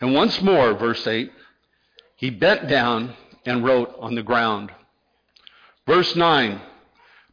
And 0.00 0.14
once 0.14 0.40
more, 0.40 0.72
verse 0.74 1.04
8, 1.04 1.32
he 2.14 2.30
bent 2.30 2.68
down 2.68 3.16
and 3.44 3.64
wrote 3.64 3.92
on 3.98 4.14
the 4.14 4.22
ground. 4.22 4.70
Verse 5.84 6.14
9 6.14 6.60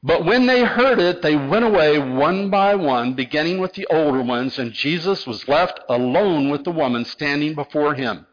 But 0.05 0.25
when 0.25 0.47
they 0.47 0.65
heard 0.65 0.99
it, 0.99 1.21
they 1.21 1.37
went 1.37 1.63
away 1.63 1.97
one 1.97 2.49
by 2.49 2.75
one, 2.75 3.13
beginning 3.13 3.59
with 3.59 3.73
the 3.73 3.87
older 3.89 4.21
ones, 4.21 4.59
and 4.59 4.73
Jesus 4.73 5.25
was 5.25 5.47
left 5.47 5.79
alone 5.87 6.49
with 6.49 6.65
the 6.65 6.71
woman 6.71 7.05
standing 7.05 7.55
before 7.55 7.95
him. 7.95 8.27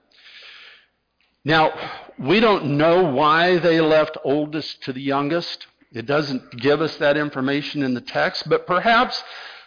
Now, 1.44 1.72
we 2.18 2.40
don't 2.40 2.76
know 2.76 3.04
why 3.04 3.58
they 3.58 3.80
left 3.80 4.18
oldest 4.24 4.82
to 4.82 4.92
the 4.92 5.00
youngest. 5.00 5.68
It 5.92 6.06
doesn't 6.06 6.58
give 6.58 6.80
us 6.80 6.96
that 6.96 7.16
information 7.16 7.84
in 7.84 7.94
the 7.94 8.00
text, 8.00 8.48
but 8.48 8.66
perhaps 8.66 9.22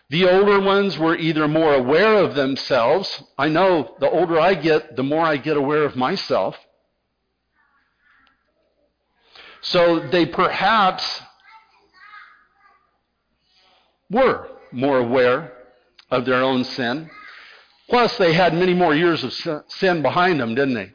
the 0.10 0.30
older 0.30 0.60
ones 0.60 0.98
were 0.98 1.16
either 1.16 1.48
more 1.48 1.74
aware 1.74 2.18
of 2.18 2.36
themselves. 2.36 3.24
I 3.38 3.48
know 3.48 3.96
the 4.02 4.10
older 4.10 4.39
I 4.39 4.56
get, 4.56 4.98
the 4.98 5.04
more 5.04 5.26
I 5.26 5.38
get 5.38 5.56
aware 5.56 5.84
of 5.84 5.96
myself. 5.96 6.58
So 9.62 10.00
they 10.00 10.26
perhaps 10.26 11.22
were 14.13 14.47
more 14.71 14.99
aware 14.99 15.54
of 16.10 16.26
their 16.26 16.41
own 16.43 16.63
sin. 16.63 17.10
Plus, 17.89 18.17
they 18.17 18.34
had 18.34 18.54
many 18.54 18.73
more 18.73 18.95
years 18.95 19.23
of 19.23 19.34
sin 19.67 20.02
behind 20.02 20.39
them, 20.39 20.56
didn't 20.56 20.76
they? 20.76 20.93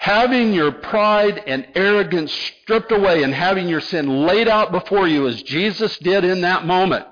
having 0.00 0.54
your 0.54 0.72
pride 0.72 1.42
and 1.46 1.68
arrogance 1.74 2.32
stripped 2.32 2.90
away 2.90 3.22
and 3.22 3.34
having 3.34 3.68
your 3.68 3.82
sin 3.82 4.24
laid 4.24 4.48
out 4.48 4.72
before 4.72 5.06
you 5.06 5.28
as 5.28 5.42
Jesus 5.42 5.98
did 5.98 6.24
in 6.24 6.40
that 6.40 6.64
moment, 6.64 7.04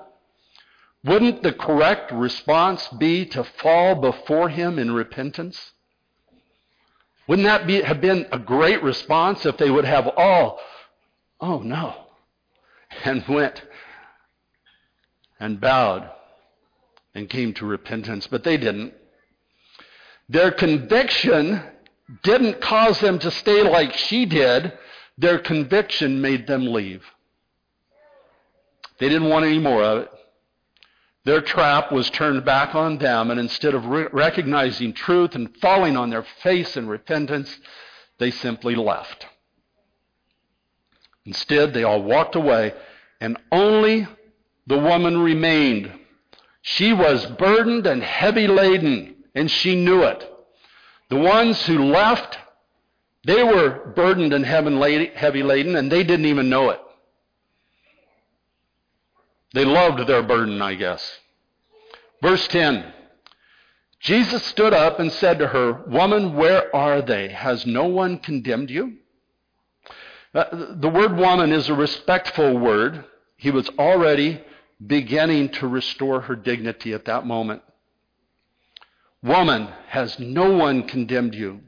wouldn't 1.05 1.43
the 1.43 1.53
correct 1.53 2.11
response 2.11 2.89
be 2.97 3.27
to 3.27 3.45
fall 3.45 3.95
before 3.95 4.49
him 4.49 4.79
in 4.79 4.91
repentance? 4.91 5.73
Wouldn't 7.27 7.45
that 7.45 7.67
be, 7.67 7.83
have 7.83 8.01
been 8.01 8.27
a 8.33 8.39
great 8.39 8.83
response 8.83 9.45
if 9.45 9.59
they 9.59 9.69
would 9.69 9.85
have 9.85 10.09
all, 10.17 10.59
oh 11.43 11.59
no, 11.59 11.95
and 13.05 13.23
went 13.29 13.61
and 15.41 15.61
bowed 15.61 16.11
and 17.15 17.29
came 17.29 17.53
to 17.55 17.67
repentance? 17.67 18.27
But 18.27 18.45
they 18.45 18.57
didn't. 18.57 18.95
Their 20.29 20.51
conviction 20.51 21.63
didn't 22.23 22.61
cause 22.61 23.01
them 23.01 23.19
to 23.19 23.31
stay 23.31 23.63
like 23.63 23.95
she 23.95 24.25
did. 24.25 24.73
Their 25.17 25.39
conviction 25.39 26.21
made 26.21 26.47
them 26.47 26.73
leave. 26.73 27.05
They 28.99 29.09
didn't 29.09 29.29
want 29.29 29.45
any 29.45 29.59
more 29.59 29.83
of 29.83 29.99
it. 30.03 30.11
Their 31.25 31.41
trap 31.43 31.93
was 31.93 32.09
turned 32.11 32.45
back 32.45 32.75
on 32.75 32.99
them, 32.99 33.31
and 33.31 33.39
instead 33.39 33.75
of 33.75 33.85
re- 33.85 34.09
recognizing 34.13 34.95
truth 34.95 35.35
and 35.35 35.55
falling 35.59 35.97
on 35.97 36.11
their 36.11 36.25
face 36.43 36.77
in 36.77 36.89
repentance, 36.89 37.55
they 38.19 38.31
simply 38.31 38.75
left. 38.75 39.27
Instead, 41.27 41.75
they 41.75 41.85
all 41.85 42.03
walked 42.03 42.35
away, 42.35 42.73
and 43.21 43.37
only 43.53 44.09
the 44.69 44.79
woman 44.79 45.19
remained. 45.19 45.91
She 46.61 46.93
was 46.93 47.25
burdened 47.25 47.87
and 47.87 48.03
heavy 48.03 48.47
laden, 48.47 49.17
and 49.35 49.51
she 49.51 49.75
knew 49.75 50.03
it. 50.03 50.31
The 51.09 51.17
ones 51.17 51.65
who 51.65 51.85
left, 51.85 52.37
they 53.25 53.43
were 53.43 53.93
burdened 53.97 54.35
and 54.35 54.45
heavy 54.45 55.43
laden, 55.43 55.75
and 55.75 55.91
they 55.91 56.05
didn't 56.05 56.27
even 56.27 56.51
know 56.51 56.69
it. 56.69 56.81
They 59.55 59.65
loved 59.65 60.07
their 60.07 60.23
burden, 60.23 60.61
I 60.61 60.75
guess. 60.75 61.19
Verse 62.23 62.47
10 62.49 62.93
Jesus 64.01 64.45
stood 64.45 64.73
up 64.73 65.01
and 65.01 65.11
said 65.11 65.39
to 65.39 65.49
her, 65.49 65.83
Woman, 65.89 66.37
where 66.37 66.75
are 66.77 67.03
they? 67.03 67.29
Has 67.29 67.67
no 67.67 67.87
one 67.87 68.19
condemned 68.19 68.71
you? 68.71 68.99
Uh, 70.33 70.45
the 70.77 70.89
word 70.89 71.17
woman 71.17 71.53
is 71.53 71.69
a 71.69 71.75
respectful 71.75 72.57
word. 72.59 73.05
He 73.39 73.51
was 73.51 73.69
already 73.71 74.41
beginning 74.85 75.51
to 75.51 75.67
restore 75.67 76.21
her 76.23 76.37
dignity 76.37 76.93
at 76.93 77.07
that 77.07 77.27
moment. 77.27 77.63
Woman, 79.23 79.69
has 79.89 80.19
no 80.19 80.53
one 80.53 80.85
condemned 80.85 81.35
you? 81.35 81.61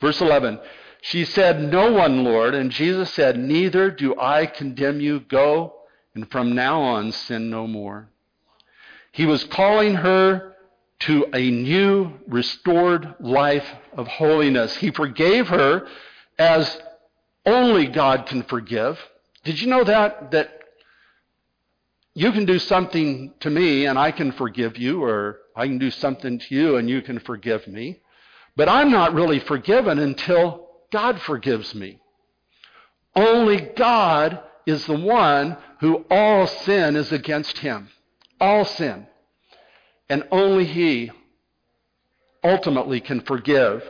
Verse 0.00 0.20
11, 0.20 0.58
she 1.02 1.24
said, 1.24 1.60
No 1.60 1.92
one, 1.92 2.24
Lord. 2.24 2.54
And 2.54 2.70
Jesus 2.70 3.12
said, 3.14 3.38
Neither 3.38 3.90
do 3.90 4.18
I 4.18 4.46
condemn 4.46 5.00
you. 5.00 5.20
Go 5.20 5.74
and 6.14 6.30
from 6.30 6.54
now 6.54 6.80
on 6.80 7.12
sin 7.12 7.50
no 7.50 7.66
more. 7.66 8.08
He 9.12 9.26
was 9.26 9.44
calling 9.44 9.94
her 9.94 10.54
to 11.00 11.26
a 11.32 11.50
new, 11.50 12.12
restored 12.26 13.14
life 13.20 13.66
of 13.92 14.08
holiness. 14.08 14.76
He 14.76 14.90
forgave 14.90 15.48
her 15.48 15.86
as 16.38 16.80
only 17.46 17.86
God 17.86 18.26
can 18.26 18.42
forgive. 18.42 18.98
Did 19.44 19.60
you 19.60 19.68
know 19.68 19.84
that? 19.84 20.30
That 20.30 20.63
you 22.14 22.30
can 22.30 22.44
do 22.44 22.58
something 22.58 23.34
to 23.40 23.50
me 23.50 23.86
and 23.86 23.98
I 23.98 24.12
can 24.12 24.32
forgive 24.32 24.78
you, 24.78 25.02
or 25.02 25.40
I 25.56 25.66
can 25.66 25.78
do 25.78 25.90
something 25.90 26.38
to 26.38 26.54
you 26.54 26.76
and 26.76 26.88
you 26.88 27.02
can 27.02 27.18
forgive 27.18 27.66
me. 27.66 28.00
But 28.56 28.68
I'm 28.68 28.90
not 28.90 29.14
really 29.14 29.40
forgiven 29.40 29.98
until 29.98 30.68
God 30.92 31.20
forgives 31.20 31.74
me. 31.74 31.98
Only 33.16 33.60
God 33.76 34.40
is 34.64 34.86
the 34.86 34.98
one 34.98 35.56
who 35.80 36.04
all 36.08 36.46
sin 36.46 36.94
is 36.94 37.10
against 37.10 37.58
him. 37.58 37.88
All 38.40 38.64
sin. 38.64 39.06
And 40.08 40.24
only 40.30 40.64
he 40.64 41.10
ultimately 42.44 43.00
can 43.00 43.22
forgive. 43.22 43.82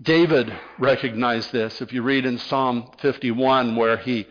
David 0.00 0.56
recognized 0.78 1.50
this. 1.50 1.80
If 1.80 1.92
you 1.92 2.02
read 2.02 2.26
in 2.26 2.38
Psalm 2.38 2.90
51, 2.98 3.74
where 3.74 3.96
he 3.96 4.26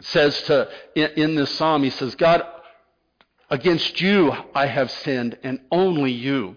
says 0.00 0.40
to, 0.42 0.68
in, 0.94 1.10
in 1.16 1.34
this 1.34 1.54
psalm, 1.54 1.82
he 1.82 1.90
says, 1.90 2.14
God, 2.14 2.42
against 3.50 4.00
you 4.00 4.32
I 4.54 4.66
have 4.66 4.90
sinned, 4.90 5.38
and 5.42 5.60
only 5.70 6.12
you. 6.12 6.56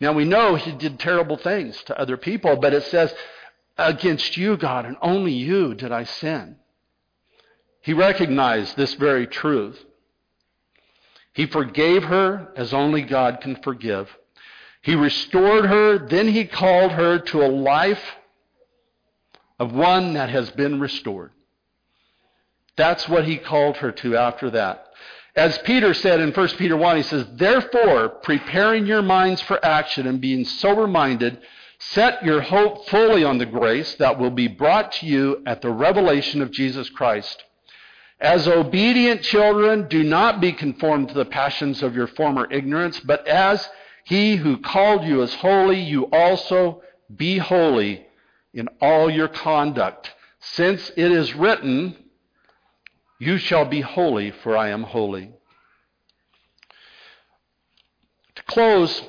Now 0.00 0.12
we 0.12 0.24
know 0.24 0.54
he 0.54 0.72
did 0.72 0.98
terrible 0.98 1.36
things 1.36 1.82
to 1.84 1.98
other 1.98 2.16
people, 2.16 2.56
but 2.56 2.74
it 2.74 2.84
says, 2.84 3.14
Against 3.76 4.36
you, 4.36 4.58
God, 4.58 4.84
and 4.84 4.96
only 5.00 5.32
you 5.32 5.74
did 5.74 5.90
I 5.90 6.04
sin. 6.04 6.56
He 7.80 7.94
recognized 7.94 8.76
this 8.76 8.92
very 8.94 9.26
truth. 9.26 9.82
He 11.32 11.46
forgave 11.46 12.04
her 12.04 12.52
as 12.56 12.74
only 12.74 13.02
God 13.02 13.40
can 13.40 13.56
forgive. 13.56 14.14
He 14.82 14.94
restored 14.94 15.66
her, 15.66 15.98
then 15.98 16.28
he 16.28 16.44
called 16.44 16.92
her 16.92 17.18
to 17.18 17.42
a 17.42 17.48
life 17.48 18.02
of 19.58 19.72
one 19.72 20.14
that 20.14 20.30
has 20.30 20.50
been 20.50 20.80
restored. 20.80 21.32
That's 22.80 23.06
what 23.10 23.26
he 23.26 23.36
called 23.36 23.76
her 23.76 23.92
to 23.92 24.16
after 24.16 24.48
that. 24.52 24.86
As 25.36 25.58
Peter 25.58 25.92
said 25.92 26.18
in 26.18 26.32
1 26.32 26.48
Peter 26.56 26.78
1, 26.78 26.96
he 26.96 27.02
says, 27.02 27.26
Therefore, 27.34 28.08
preparing 28.08 28.86
your 28.86 29.02
minds 29.02 29.42
for 29.42 29.62
action 29.62 30.06
and 30.06 30.18
being 30.18 30.46
sober 30.46 30.86
minded, 30.86 31.40
Set 31.78 32.24
your 32.24 32.40
hope 32.40 32.88
fully 32.88 33.22
on 33.22 33.36
the 33.36 33.44
grace 33.44 33.96
that 33.96 34.18
will 34.18 34.30
be 34.30 34.48
brought 34.48 34.92
to 34.92 35.06
you 35.06 35.42
at 35.44 35.60
the 35.60 35.70
revelation 35.70 36.40
of 36.40 36.50
Jesus 36.52 36.88
Christ. 36.88 37.44
As 38.18 38.48
obedient 38.48 39.22
children, 39.22 39.86
do 39.88 40.02
not 40.02 40.40
be 40.40 40.52
conformed 40.52 41.08
to 41.08 41.14
the 41.14 41.26
passions 41.26 41.82
of 41.82 41.94
your 41.94 42.06
former 42.06 42.50
ignorance, 42.50 42.98
but 43.00 43.28
as 43.28 43.68
he 44.04 44.36
who 44.36 44.56
called 44.56 45.04
you 45.04 45.20
is 45.20 45.34
holy, 45.34 45.80
you 45.80 46.04
also 46.04 46.80
be 47.14 47.36
holy 47.36 48.06
in 48.54 48.68
all 48.80 49.10
your 49.10 49.28
conduct. 49.28 50.10
Since 50.40 50.90
it 50.96 51.12
is 51.12 51.34
written, 51.34 51.96
You 53.20 53.36
shall 53.36 53.66
be 53.66 53.82
holy, 53.82 54.30
for 54.30 54.56
I 54.56 54.70
am 54.70 54.82
holy. 54.82 55.30
To 58.34 58.42
close, 58.44 59.02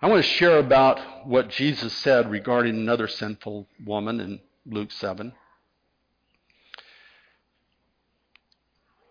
I 0.00 0.06
want 0.06 0.24
to 0.24 0.30
share 0.30 0.58
about 0.58 1.26
what 1.26 1.48
Jesus 1.48 1.92
said 1.92 2.30
regarding 2.30 2.76
another 2.76 3.08
sinful 3.08 3.66
woman 3.84 4.20
in 4.20 4.38
Luke 4.64 4.92
7. 4.92 5.32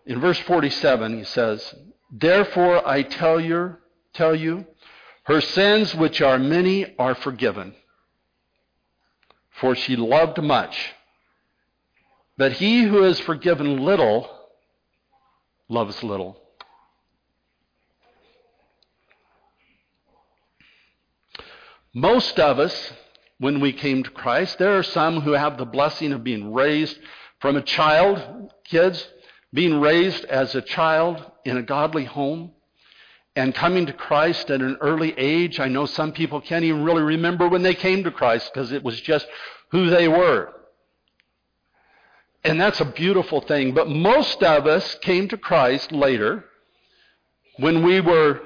In 0.06 0.18
verse 0.18 0.38
47, 0.38 1.18
he 1.18 1.24
says, 1.24 1.74
Therefore 2.10 2.88
I 2.88 3.02
tell 3.02 3.38
you, 3.38 3.76
tell 4.14 4.34
you, 4.34 4.66
her 5.24 5.42
sins, 5.42 5.94
which 5.94 6.22
are 6.22 6.38
many, 6.38 6.96
are 6.98 7.14
forgiven. 7.14 7.74
For 9.50 9.74
she 9.74 9.94
loved 9.94 10.42
much. 10.42 10.94
But 12.38 12.52
he 12.52 12.82
who 12.82 13.04
is 13.04 13.18
forgiven 13.20 13.84
little 13.84 14.28
loves 15.68 16.02
little. 16.02 16.40
Most 21.94 22.38
of 22.38 22.58
us, 22.58 22.92
when 23.38 23.60
we 23.60 23.72
came 23.72 24.02
to 24.02 24.10
Christ, 24.10 24.58
there 24.58 24.76
are 24.76 24.82
some 24.82 25.22
who 25.22 25.32
have 25.32 25.56
the 25.56 25.64
blessing 25.64 26.12
of 26.12 26.22
being 26.22 26.52
raised 26.52 26.98
from 27.40 27.56
a 27.56 27.62
child, 27.62 28.52
kids, 28.64 29.06
being 29.52 29.80
raised 29.80 30.24
as 30.26 30.54
a 30.54 30.60
child 30.60 31.24
in 31.46 31.56
a 31.56 31.62
godly 31.62 32.04
home 32.04 32.52
and 33.34 33.54
coming 33.54 33.86
to 33.86 33.92
Christ 33.94 34.50
at 34.50 34.60
an 34.60 34.76
early 34.80 35.14
age. 35.16 35.58
I 35.58 35.68
know 35.68 35.86
some 35.86 36.12
people 36.12 36.40
can't 36.40 36.64
even 36.64 36.84
really 36.84 37.02
remember 37.02 37.48
when 37.48 37.62
they 37.62 37.74
came 37.74 38.04
to 38.04 38.10
Christ 38.10 38.50
because 38.52 38.72
it 38.72 38.82
was 38.82 39.00
just 39.00 39.26
who 39.70 39.88
they 39.88 40.08
were. 40.08 40.52
And 42.46 42.60
that's 42.60 42.80
a 42.80 42.84
beautiful 42.84 43.40
thing. 43.40 43.74
But 43.74 43.88
most 43.88 44.42
of 44.42 44.66
us 44.66 44.96
came 44.96 45.28
to 45.28 45.36
Christ 45.36 45.92
later 45.92 46.44
when 47.58 47.84
we 47.84 48.00
were 48.00 48.40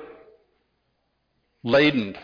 laden 1.62 2.16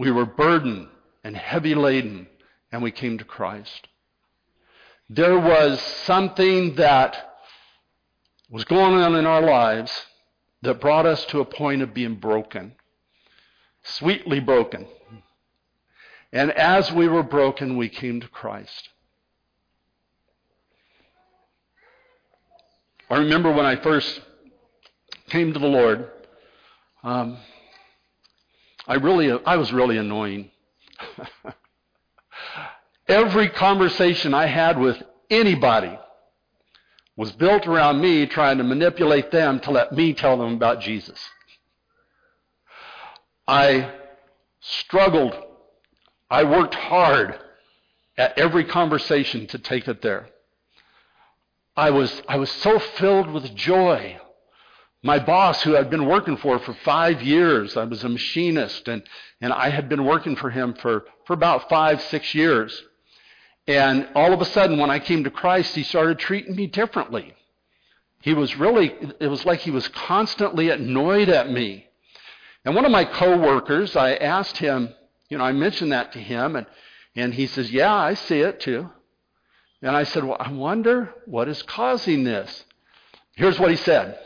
we 0.00 0.10
were 0.10 0.24
burdened 0.24 0.88
and 1.22 1.36
heavy 1.36 1.74
laden, 1.74 2.26
and 2.72 2.82
we 2.82 2.90
came 2.90 3.18
to 3.18 3.24
Christ. 3.24 3.86
There 5.10 5.38
was 5.38 5.78
something 5.78 6.76
that 6.76 7.36
was 8.48 8.64
going 8.64 8.94
on 8.94 9.14
in 9.14 9.26
our 9.26 9.42
lives 9.42 9.92
that 10.62 10.80
brought 10.80 11.04
us 11.04 11.22
to 11.26 11.40
a 11.40 11.44
point 11.44 11.82
of 11.82 11.92
being 11.92 12.14
broken, 12.14 12.72
sweetly 13.82 14.40
broken. 14.40 14.86
And 16.32 16.50
as 16.52 16.90
we 16.90 17.06
were 17.06 17.22
broken, 17.22 17.76
we 17.76 17.90
came 17.90 18.22
to 18.22 18.28
Christ. 18.28 18.88
I 23.10 23.18
remember 23.18 23.50
when 23.50 23.66
I 23.66 23.74
first 23.74 24.20
came 25.30 25.52
to 25.52 25.58
the 25.58 25.66
Lord, 25.66 26.08
um, 27.02 27.38
I 28.86 28.94
really, 28.94 29.32
I 29.44 29.56
was 29.56 29.72
really 29.72 29.96
annoying. 29.96 30.52
Every 33.08 33.48
conversation 33.48 34.32
I 34.32 34.46
had 34.46 34.78
with 34.78 35.02
anybody 35.28 35.98
was 37.16 37.32
built 37.32 37.66
around 37.66 38.00
me 38.00 38.26
trying 38.26 38.58
to 38.58 38.64
manipulate 38.64 39.32
them 39.32 39.58
to 39.60 39.72
let 39.72 39.92
me 39.92 40.14
tell 40.14 40.38
them 40.38 40.54
about 40.54 40.80
Jesus. 40.80 41.18
I 43.48 43.92
struggled. 44.60 45.34
I 46.30 46.44
worked 46.44 46.76
hard 46.76 47.40
at 48.16 48.38
every 48.38 48.64
conversation 48.64 49.48
to 49.48 49.58
take 49.58 49.88
it 49.88 50.00
there. 50.00 50.28
I 51.76 51.90
was, 51.90 52.22
I 52.28 52.36
was 52.36 52.50
so 52.50 52.78
filled 52.78 53.30
with 53.30 53.54
joy. 53.54 54.18
My 55.02 55.18
boss, 55.18 55.62
who 55.62 55.76
I'd 55.76 55.88
been 55.88 56.06
working 56.06 56.36
for 56.36 56.58
for 56.58 56.74
five 56.84 57.22
years, 57.22 57.76
I 57.76 57.84
was 57.84 58.04
a 58.04 58.08
machinist, 58.08 58.86
and, 58.86 59.02
and 59.40 59.52
I 59.52 59.70
had 59.70 59.88
been 59.88 60.04
working 60.04 60.36
for 60.36 60.50
him 60.50 60.74
for, 60.74 61.06
for 61.26 61.32
about 61.32 61.68
five, 61.70 62.02
six 62.02 62.34
years. 62.34 62.82
And 63.66 64.08
all 64.14 64.32
of 64.32 64.40
a 64.40 64.44
sudden, 64.46 64.78
when 64.78 64.90
I 64.90 64.98
came 64.98 65.24
to 65.24 65.30
Christ, 65.30 65.74
he 65.74 65.82
started 65.82 66.18
treating 66.18 66.54
me 66.54 66.66
differently. 66.66 67.34
He 68.20 68.34
was 68.34 68.56
really, 68.56 68.94
it 69.18 69.28
was 69.28 69.46
like 69.46 69.60
he 69.60 69.70
was 69.70 69.88
constantly 69.88 70.70
annoyed 70.70 71.30
at 71.30 71.50
me. 71.50 71.86
And 72.64 72.74
one 72.74 72.84
of 72.84 72.90
my 72.90 73.04
coworkers, 73.04 73.96
I 73.96 74.14
asked 74.14 74.58
him, 74.58 74.92
you 75.30 75.38
know, 75.38 75.44
I 75.44 75.52
mentioned 75.52 75.92
that 75.92 76.12
to 76.12 76.18
him, 76.18 76.56
and, 76.56 76.66
and 77.16 77.32
he 77.32 77.46
says, 77.46 77.70
Yeah, 77.70 77.94
I 77.94 78.14
see 78.14 78.40
it 78.40 78.60
too. 78.60 78.90
And 79.82 79.96
I 79.96 80.04
said, 80.04 80.24
Well, 80.24 80.36
I 80.38 80.52
wonder 80.52 81.14
what 81.26 81.48
is 81.48 81.62
causing 81.62 82.24
this. 82.24 82.64
Here's 83.34 83.58
what 83.58 83.70
he 83.70 83.76
said 83.76 84.18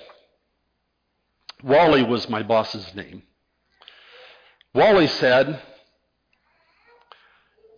Wally 1.62 2.02
was 2.02 2.28
my 2.28 2.42
boss's 2.42 2.94
name. 2.94 3.22
Wally 4.74 5.06
said, 5.06 5.60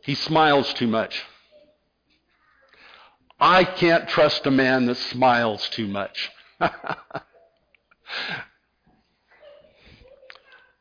He 0.02 0.14
smiles 0.14 0.72
too 0.74 0.86
much. 0.86 1.22
I 3.38 3.64
can't 3.64 4.08
trust 4.08 4.46
a 4.46 4.50
man 4.50 4.86
that 4.86 4.96
smiles 4.96 5.68
too 5.68 5.86
much. 5.86 6.30
I 6.60 6.70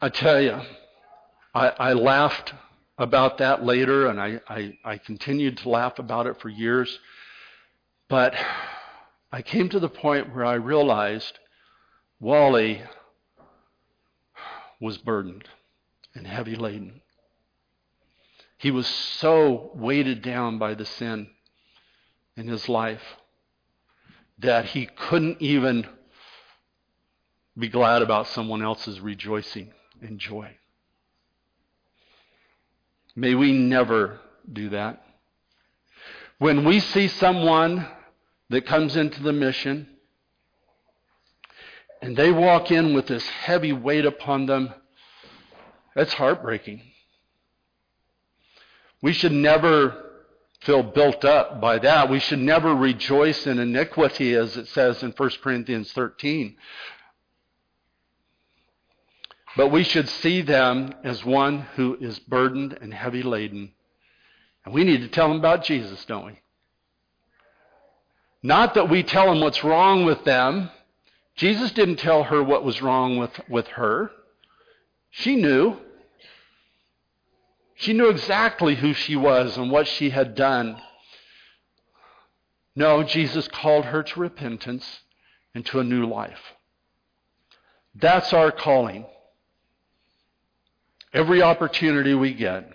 tell 0.09 0.39
you, 0.39 0.61
I, 1.53 1.67
I 1.69 1.93
laughed 1.93 2.53
about 2.97 3.39
that 3.39 3.63
later, 3.63 4.07
and 4.07 4.19
I, 4.19 4.39
I, 4.47 4.77
I 4.83 4.97
continued 4.97 5.57
to 5.57 5.69
laugh 5.69 5.99
about 5.99 6.27
it 6.27 6.39
for 6.39 6.49
years. 6.49 6.99
But 8.07 8.33
I 9.31 9.41
came 9.41 9.69
to 9.69 9.79
the 9.79 9.89
point 9.89 10.33
where 10.33 10.45
I 10.45 10.53
realized 10.53 11.39
Wally 12.19 12.81
was 14.79 14.97
burdened 14.97 15.49
and 16.13 16.25
heavy 16.25 16.55
laden. 16.55 17.01
He 18.57 18.71
was 18.71 18.87
so 18.87 19.71
weighted 19.75 20.21
down 20.21 20.57
by 20.57 20.73
the 20.75 20.85
sin 20.85 21.27
in 22.37 22.47
his 22.47 22.69
life 22.69 23.03
that 24.39 24.65
he 24.65 24.85
couldn't 24.85 25.41
even 25.41 25.85
be 27.57 27.67
glad 27.67 28.01
about 28.01 28.27
someone 28.27 28.61
else's 28.61 28.99
rejoicing 28.99 29.73
and 30.01 30.19
joy. 30.19 30.57
May 33.15 33.33
we 33.35 33.53
never 33.53 34.19
do 34.51 34.69
that. 34.69 35.01
When 36.37 36.65
we 36.65 36.79
see 36.79 37.07
someone 37.07 37.87
that 38.49 38.65
comes 38.65 38.95
into 38.95 39.23
the 39.23 39.31
mission 39.31 39.87
and 42.01 42.17
they 42.17 42.31
walk 42.31 42.71
in 42.71 42.93
with 42.93 43.07
this 43.07 43.25
heavy 43.25 43.71
weight 43.71 44.05
upon 44.05 44.45
them, 44.47 44.73
that's 45.95 46.13
heartbreaking. 46.13 46.81
We 49.01 49.13
should 49.13 49.31
never 49.31 50.03
feel 50.61 50.83
built 50.83 51.23
up 51.23 51.61
by 51.61 51.79
that. 51.79 52.09
We 52.09 52.19
should 52.19 52.39
never 52.39 52.75
rejoice 52.75 53.47
in 53.47 53.59
iniquity, 53.59 54.35
as 54.35 54.57
it 54.57 54.67
says 54.69 55.03
in 55.03 55.11
1 55.11 55.29
Corinthians 55.41 55.91
13. 55.93 56.57
But 59.55 59.69
we 59.69 59.83
should 59.83 60.09
see 60.09 60.41
them 60.41 60.93
as 61.03 61.23
one 61.23 61.61
who 61.75 61.97
is 61.99 62.19
burdened 62.19 62.77
and 62.81 62.93
heavy 62.93 63.23
laden. 63.23 63.71
And 64.65 64.73
we 64.73 64.83
need 64.83 65.01
to 65.01 65.07
tell 65.07 65.29
them 65.29 65.37
about 65.37 65.63
Jesus, 65.63 66.03
don't 66.05 66.25
we? 66.25 66.39
Not 68.43 68.73
that 68.73 68.89
we 68.89 69.01
tell 69.01 69.27
them 69.27 69.41
what's 69.41 69.63
wrong 69.63 70.05
with 70.05 70.23
them. 70.23 70.69
Jesus 71.35 71.71
didn't 71.71 71.97
tell 71.97 72.23
her 72.23 72.43
what 72.43 72.63
was 72.63 72.81
wrong 72.81 73.17
with, 73.17 73.31
with 73.49 73.67
her. 73.69 74.11
She 75.09 75.35
knew. 75.35 75.77
She 77.75 77.93
knew 77.93 78.09
exactly 78.09 78.75
who 78.75 78.93
she 78.93 79.15
was 79.15 79.57
and 79.57 79.71
what 79.71 79.87
she 79.87 80.09
had 80.09 80.35
done. 80.35 80.81
No, 82.75 83.03
Jesus 83.03 83.47
called 83.47 83.85
her 83.85 84.03
to 84.03 84.19
repentance 84.19 85.01
and 85.53 85.65
to 85.67 85.79
a 85.79 85.83
new 85.83 86.05
life. 86.05 86.53
That's 87.95 88.33
our 88.33 88.51
calling. 88.51 89.05
Every 91.15 91.41
opportunity 91.41 92.13
we 92.13 92.33
get. 92.33 92.69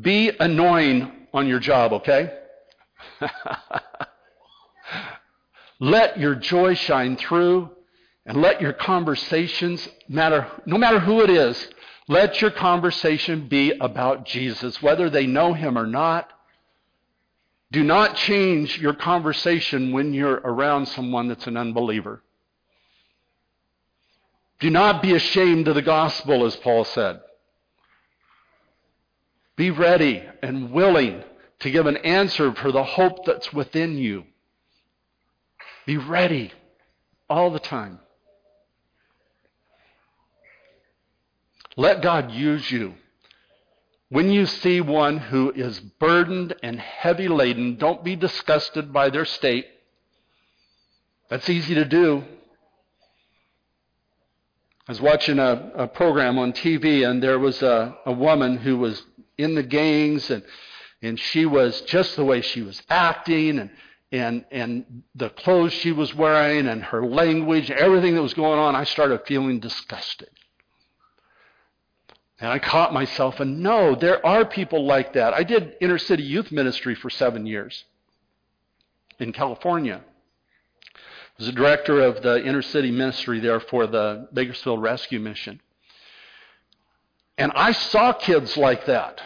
Be 0.00 0.30
annoying 0.40 1.12
on 1.34 1.46
your 1.46 1.60
job, 1.60 1.92
okay? 1.92 2.32
let 5.80 6.18
your 6.18 6.34
joy 6.34 6.72
shine 6.72 7.18
through 7.18 7.68
and 8.24 8.40
let 8.40 8.62
your 8.62 8.72
conversations 8.72 9.86
matter, 10.08 10.50
no 10.64 10.78
matter 10.78 10.98
who 10.98 11.20
it 11.20 11.28
is, 11.28 11.68
let 12.08 12.40
your 12.40 12.50
conversation 12.50 13.48
be 13.48 13.72
about 13.72 14.24
Jesus, 14.24 14.80
whether 14.80 15.10
they 15.10 15.26
know 15.26 15.52
him 15.52 15.76
or 15.76 15.86
not. 15.86 16.32
Do 17.70 17.82
not 17.82 18.16
change 18.16 18.78
your 18.78 18.94
conversation 18.94 19.92
when 19.92 20.14
you're 20.14 20.40
around 20.42 20.86
someone 20.86 21.28
that's 21.28 21.46
an 21.46 21.58
unbeliever. 21.58 22.22
Do 24.62 24.70
not 24.70 25.02
be 25.02 25.12
ashamed 25.12 25.66
of 25.66 25.74
the 25.74 25.82
gospel, 25.82 26.46
as 26.46 26.54
Paul 26.54 26.84
said. 26.84 27.20
Be 29.56 29.72
ready 29.72 30.22
and 30.40 30.70
willing 30.70 31.24
to 31.58 31.70
give 31.72 31.86
an 31.86 31.96
answer 31.96 32.54
for 32.54 32.70
the 32.70 32.84
hope 32.84 33.24
that's 33.26 33.52
within 33.52 33.98
you. 33.98 34.22
Be 35.84 35.96
ready 35.96 36.52
all 37.28 37.50
the 37.50 37.58
time. 37.58 37.98
Let 41.76 42.00
God 42.00 42.30
use 42.30 42.70
you. 42.70 42.94
When 44.10 44.30
you 44.30 44.46
see 44.46 44.80
one 44.80 45.18
who 45.18 45.50
is 45.50 45.80
burdened 45.80 46.54
and 46.62 46.78
heavy 46.78 47.26
laden, 47.26 47.78
don't 47.78 48.04
be 48.04 48.14
disgusted 48.14 48.92
by 48.92 49.10
their 49.10 49.24
state. 49.24 49.66
That's 51.28 51.50
easy 51.50 51.74
to 51.74 51.84
do. 51.84 52.22
I 54.88 54.92
was 54.92 55.00
watching 55.00 55.38
a, 55.38 55.70
a 55.76 55.86
program 55.86 56.38
on 56.38 56.52
TV, 56.52 57.08
and 57.08 57.22
there 57.22 57.38
was 57.38 57.62
a, 57.62 57.96
a 58.04 58.12
woman 58.12 58.56
who 58.56 58.78
was 58.78 59.00
in 59.38 59.54
the 59.54 59.62
gangs, 59.62 60.28
and, 60.28 60.42
and 61.00 61.18
she 61.18 61.46
was 61.46 61.82
just 61.82 62.16
the 62.16 62.24
way 62.24 62.40
she 62.40 62.62
was 62.62 62.82
acting, 62.90 63.60
and, 63.60 63.70
and, 64.10 64.44
and 64.50 65.04
the 65.14 65.30
clothes 65.30 65.72
she 65.72 65.92
was 65.92 66.12
wearing, 66.14 66.66
and 66.66 66.82
her 66.82 67.06
language, 67.06 67.70
everything 67.70 68.16
that 68.16 68.22
was 68.22 68.34
going 68.34 68.58
on. 68.58 68.74
I 68.74 68.82
started 68.82 69.20
feeling 69.24 69.60
disgusted. 69.60 70.30
And 72.40 72.50
I 72.50 72.58
caught 72.58 72.92
myself, 72.92 73.38
and 73.38 73.62
no, 73.62 73.94
there 73.94 74.24
are 74.26 74.44
people 74.44 74.84
like 74.84 75.12
that. 75.12 75.32
I 75.32 75.44
did 75.44 75.76
inner 75.80 75.98
city 75.98 76.24
youth 76.24 76.50
ministry 76.50 76.96
for 76.96 77.08
seven 77.08 77.46
years 77.46 77.84
in 79.20 79.32
California. 79.32 80.02
Was 81.42 81.48
the 81.48 81.60
director 81.60 81.98
of 81.98 82.22
the 82.22 82.40
inner 82.46 82.62
city 82.62 82.92
ministry 82.92 83.40
there 83.40 83.58
for 83.58 83.88
the 83.88 84.28
Bakersfield 84.32 84.80
Rescue 84.80 85.18
Mission. 85.18 85.60
And 87.36 87.50
I 87.56 87.72
saw 87.72 88.12
kids 88.12 88.56
like 88.56 88.86
that. 88.86 89.20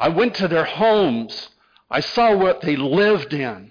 I 0.00 0.08
went 0.08 0.34
to 0.34 0.48
their 0.48 0.64
homes. 0.64 1.50
I 1.88 2.00
saw 2.00 2.34
what 2.34 2.62
they 2.62 2.74
lived 2.74 3.32
in. 3.32 3.70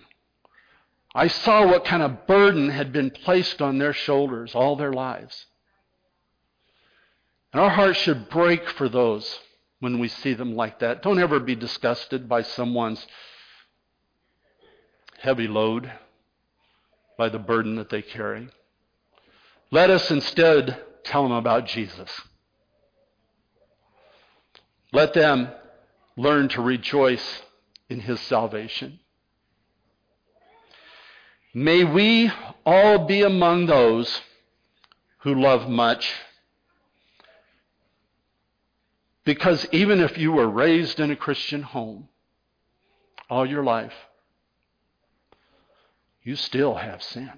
I 1.14 1.28
saw 1.28 1.68
what 1.68 1.84
kind 1.84 2.02
of 2.02 2.26
burden 2.26 2.70
had 2.70 2.94
been 2.94 3.10
placed 3.10 3.62
on 3.62 3.80
their 3.80 3.92
shoulders 3.92 4.56
all 4.56 4.78
their 4.78 4.94
lives. 4.94 5.46
And 7.52 7.62
our 7.62 7.72
hearts 7.72 8.00
should 8.00 8.30
break 8.30 8.70
for 8.70 8.88
those 8.88 9.40
when 9.82 10.00
we 10.00 10.08
see 10.08 10.36
them 10.36 10.56
like 10.56 10.80
that. 10.80 11.02
Don't 11.02 11.20
ever 11.20 11.42
be 11.42 11.56
disgusted 11.56 12.30
by 12.30 12.44
someone's 12.44 13.06
heavy 15.20 15.50
load, 15.50 15.92
by 17.18 17.30
the 17.30 17.40
burden 17.40 17.76
that 17.76 17.90
they 17.90 18.02
carry. 18.02 18.50
Let 19.72 19.90
us 19.90 20.10
instead 20.12 20.82
tell 21.04 21.24
them 21.24 21.32
about 21.32 21.68
Jesus. 21.68 22.10
Let 24.92 25.14
them 25.14 25.50
learn 26.18 26.50
to 26.50 26.62
rejoice 26.62 27.42
in 27.90 28.00
his 28.00 28.20
salvation. 28.22 29.00
May 31.54 31.84
we 31.84 32.32
all 32.66 33.06
be 33.06 33.22
among 33.22 33.66
those 33.66 34.22
who 35.20 35.36
love 35.36 35.70
much 35.70 36.14
Because 39.26 39.68
even 39.72 40.00
if 40.00 40.18
you 40.18 40.32
were 40.32 40.48
raised 40.48 41.00
in 41.00 41.12
a 41.12 41.16
Christian 41.16 41.64
home 41.64 42.08
all 43.28 43.46
your 43.46 43.64
life, 43.64 43.94
you 46.26 46.36
still 46.36 46.74
have 46.74 47.02
sin. 47.04 47.32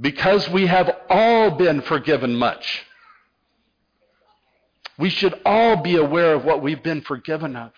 Because 0.00 0.48
we 0.48 0.66
have 0.66 0.90
all 1.10 1.50
been 1.50 1.82
forgiven 1.82 2.36
much. 2.36 2.84
We 4.98 5.10
should 5.10 5.38
all 5.44 5.76
be 5.82 5.96
aware 5.96 6.34
of 6.34 6.44
what 6.44 6.62
we've 6.62 6.82
been 6.82 7.02
forgiven 7.02 7.56
of, 7.56 7.72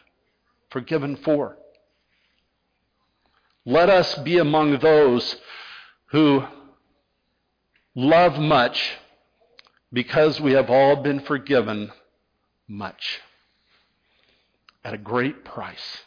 forgiven 0.70 1.16
for. 1.16 1.56
Let 3.64 3.88
us 3.88 4.14
be 4.16 4.38
among 4.38 4.78
those 4.78 5.36
who 6.06 6.44
love 7.94 8.38
much 8.38 8.98
because 9.92 10.38
we 10.40 10.52
have 10.52 10.68
all 10.68 10.96
been 10.96 11.20
forgiven 11.20 11.92
much 12.68 13.20
at 14.84 14.92
a 14.92 14.98
great 14.98 15.44
price. 15.44 16.02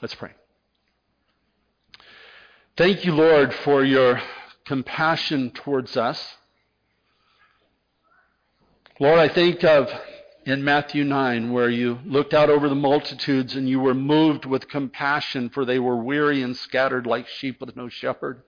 Let's 0.00 0.14
pray. 0.14 0.30
Thank 2.76 3.04
you, 3.04 3.12
Lord, 3.12 3.52
for 3.52 3.82
your 3.82 4.22
compassion 4.64 5.50
towards 5.50 5.96
us. 5.96 6.36
Lord, 9.00 9.18
I 9.18 9.28
think 9.28 9.64
of 9.64 9.90
in 10.44 10.62
Matthew 10.62 11.04
9 11.04 11.52
where 11.52 11.68
you 11.68 11.98
looked 12.04 12.32
out 12.32 12.50
over 12.50 12.68
the 12.68 12.74
multitudes 12.74 13.56
and 13.56 13.68
you 13.68 13.80
were 13.80 13.94
moved 13.94 14.44
with 14.44 14.68
compassion 14.68 15.50
for 15.50 15.64
they 15.64 15.78
were 15.78 15.96
weary 15.96 16.42
and 16.42 16.56
scattered 16.56 17.06
like 17.06 17.26
sheep 17.26 17.60
with 17.60 17.76
no 17.76 17.88
shepherd. 17.88 18.42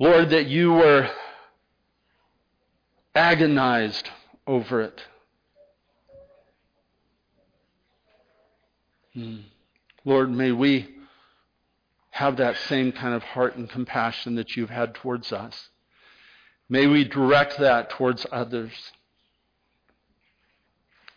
Lord, 0.00 0.30
that 0.30 0.46
you 0.46 0.72
were 0.72 1.08
agonized 3.14 4.10
over 4.46 4.80
it. 4.80 5.02
Hmm. 9.14 9.38
Lord, 10.04 10.30
may 10.30 10.52
we 10.52 10.88
have 12.10 12.36
that 12.38 12.56
same 12.68 12.92
kind 12.92 13.14
of 13.14 13.22
heart 13.22 13.56
and 13.56 13.68
compassion 13.68 14.34
that 14.36 14.56
you've 14.56 14.70
had 14.70 14.94
towards 14.94 15.32
us. 15.32 15.68
May 16.68 16.86
we 16.86 17.04
direct 17.04 17.58
that 17.58 17.90
towards 17.90 18.26
others. 18.30 18.72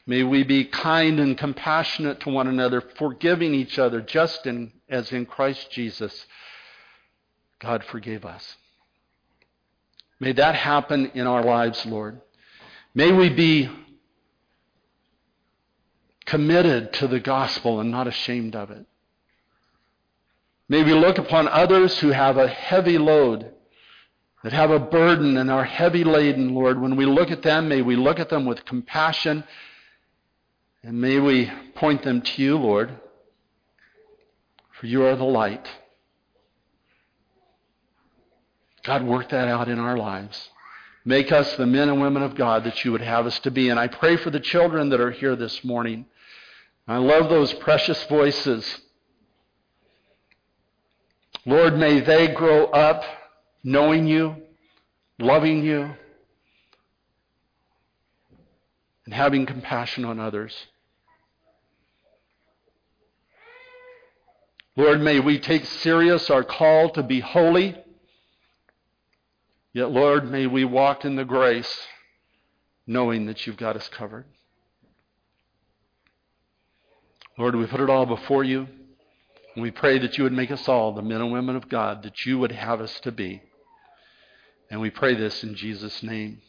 May 0.06 0.24
we 0.24 0.44
be 0.44 0.66
kind 0.66 1.20
and 1.20 1.38
compassionate 1.38 2.20
to 2.22 2.30
one 2.30 2.48
another, 2.48 2.82
forgiving 2.82 3.54
each 3.54 3.78
other 3.78 4.02
just 4.02 4.46
in, 4.46 4.72
as 4.90 5.12
in 5.12 5.26
Christ 5.26 5.72
Jesus 5.72 6.26
God 7.60 7.84
forgave 7.84 8.26
us. 8.26 8.58
May 10.20 10.34
that 10.34 10.56
happen 10.56 11.12
in 11.14 11.28
our 11.28 11.44
lives, 11.44 11.86
Lord. 11.86 12.22
May 12.94 13.12
we 13.12 13.30
be 13.30 13.70
committed 16.32 16.94
to 16.94 17.10
the 17.10 17.20
gospel 17.20 17.82
and 17.82 17.92
not 17.92 18.08
ashamed 18.08 18.56
of 18.56 18.72
it. 18.72 18.86
May 20.70 20.82
we 20.82 20.94
look 20.94 21.18
upon 21.18 21.50
others 21.50 22.00
who 22.00 22.08
have 22.08 22.38
a 22.38 22.48
heavy 22.48 22.98
load, 22.98 23.52
that 24.42 24.54
have 24.54 24.72
a 24.72 24.80
burden 24.80 25.36
and 25.36 25.52
are 25.52 25.66
heavy 25.66 26.06
laden, 26.06 26.56
Lord. 26.56 26.80
When 26.80 26.96
we 26.96 27.06
look 27.06 27.32
at 27.32 27.42
them, 27.42 27.68
may 27.68 27.82
we 27.82 27.98
look 27.98 28.18
at 28.18 28.30
them 28.30 28.46
with 28.46 28.64
compassion 28.64 29.44
and 30.84 31.02
may 31.02 31.20
we 31.20 31.52
point 31.76 32.02
them 32.04 32.22
to 32.22 32.42
you, 32.42 32.58
Lord, 32.58 32.98
for 34.80 34.88
you 34.88 35.04
are 35.04 35.18
the 35.18 35.26
light. 35.26 35.68
God, 38.84 39.04
work 39.04 39.28
that 39.32 39.50
out 39.50 39.68
in 39.68 39.80
our 39.80 39.98
lives. 39.98 40.50
Make 41.04 41.34
us 41.34 41.58
the 41.58 41.66
men 41.66 41.90
and 41.90 42.02
women 42.02 42.24
of 42.24 42.36
God 42.36 42.64
that 42.64 42.86
you 42.86 42.94
would 42.94 43.02
have 43.02 43.26
us 43.26 43.38
to 43.40 43.52
be. 43.52 43.68
And 43.68 43.78
I 43.78 43.88
pray 43.88 44.16
for 44.16 44.30
the 44.30 44.40
children 44.40 44.88
that 44.90 45.02
are 45.02 45.12
here 45.12 45.36
this 45.36 45.62
morning. 45.66 46.06
I 46.88 46.98
love 46.98 47.30
those 47.30 47.54
precious 47.54 48.04
voices. 48.06 48.66
Lord, 51.46 51.78
may 51.78 52.00
they 52.00 52.28
grow 52.28 52.66
up 52.66 53.04
knowing 53.64 54.08
you, 54.08 54.36
loving 55.20 55.64
you, 55.64 55.96
and 59.06 59.14
having 59.14 59.46
compassion 59.46 60.06
on 60.06 60.20
others. 60.20 60.56
Lord, 64.76 65.02
may 65.02 65.20
we 65.20 65.40
take 65.40 65.66
serious 65.66 66.30
our 66.30 66.44
call 66.44 66.90
to 66.92 67.04
be 67.04 67.20
holy 67.20 67.76
Yet, 69.74 69.92
Lord, 69.92 70.30
may 70.30 70.48
we 70.48 70.66
walk 70.66 71.06
in 71.06 71.16
the 71.16 71.24
grace 71.24 71.88
knowing 72.86 73.26
that 73.28 73.48
you've 73.48 73.58
got 73.58 73.78
us 73.78 73.88
covered. 73.88 74.26
Lord, 77.42 77.56
we 77.56 77.66
put 77.66 77.80
it 77.80 77.90
all 77.90 78.06
before 78.06 78.44
you. 78.44 78.68
And 79.56 79.64
we 79.64 79.72
pray 79.72 79.98
that 79.98 80.16
you 80.16 80.24
would 80.26 80.32
make 80.32 80.52
us 80.52 80.68
all 80.68 80.94
the 80.94 81.02
men 81.02 81.22
and 81.22 81.32
women 81.32 81.56
of 81.56 81.70
God 81.70 82.04
that 82.04 82.24
you 82.24 82.38
would 82.38 82.52
have 82.52 82.80
us 82.80 83.00
to 83.00 83.12
be. 83.12 83.42
And 84.70 84.80
we 84.80 84.92
pray 84.92 85.16
this 85.16 85.44
in 85.44 85.56
Jesus' 85.56 86.04
name. 86.04 86.40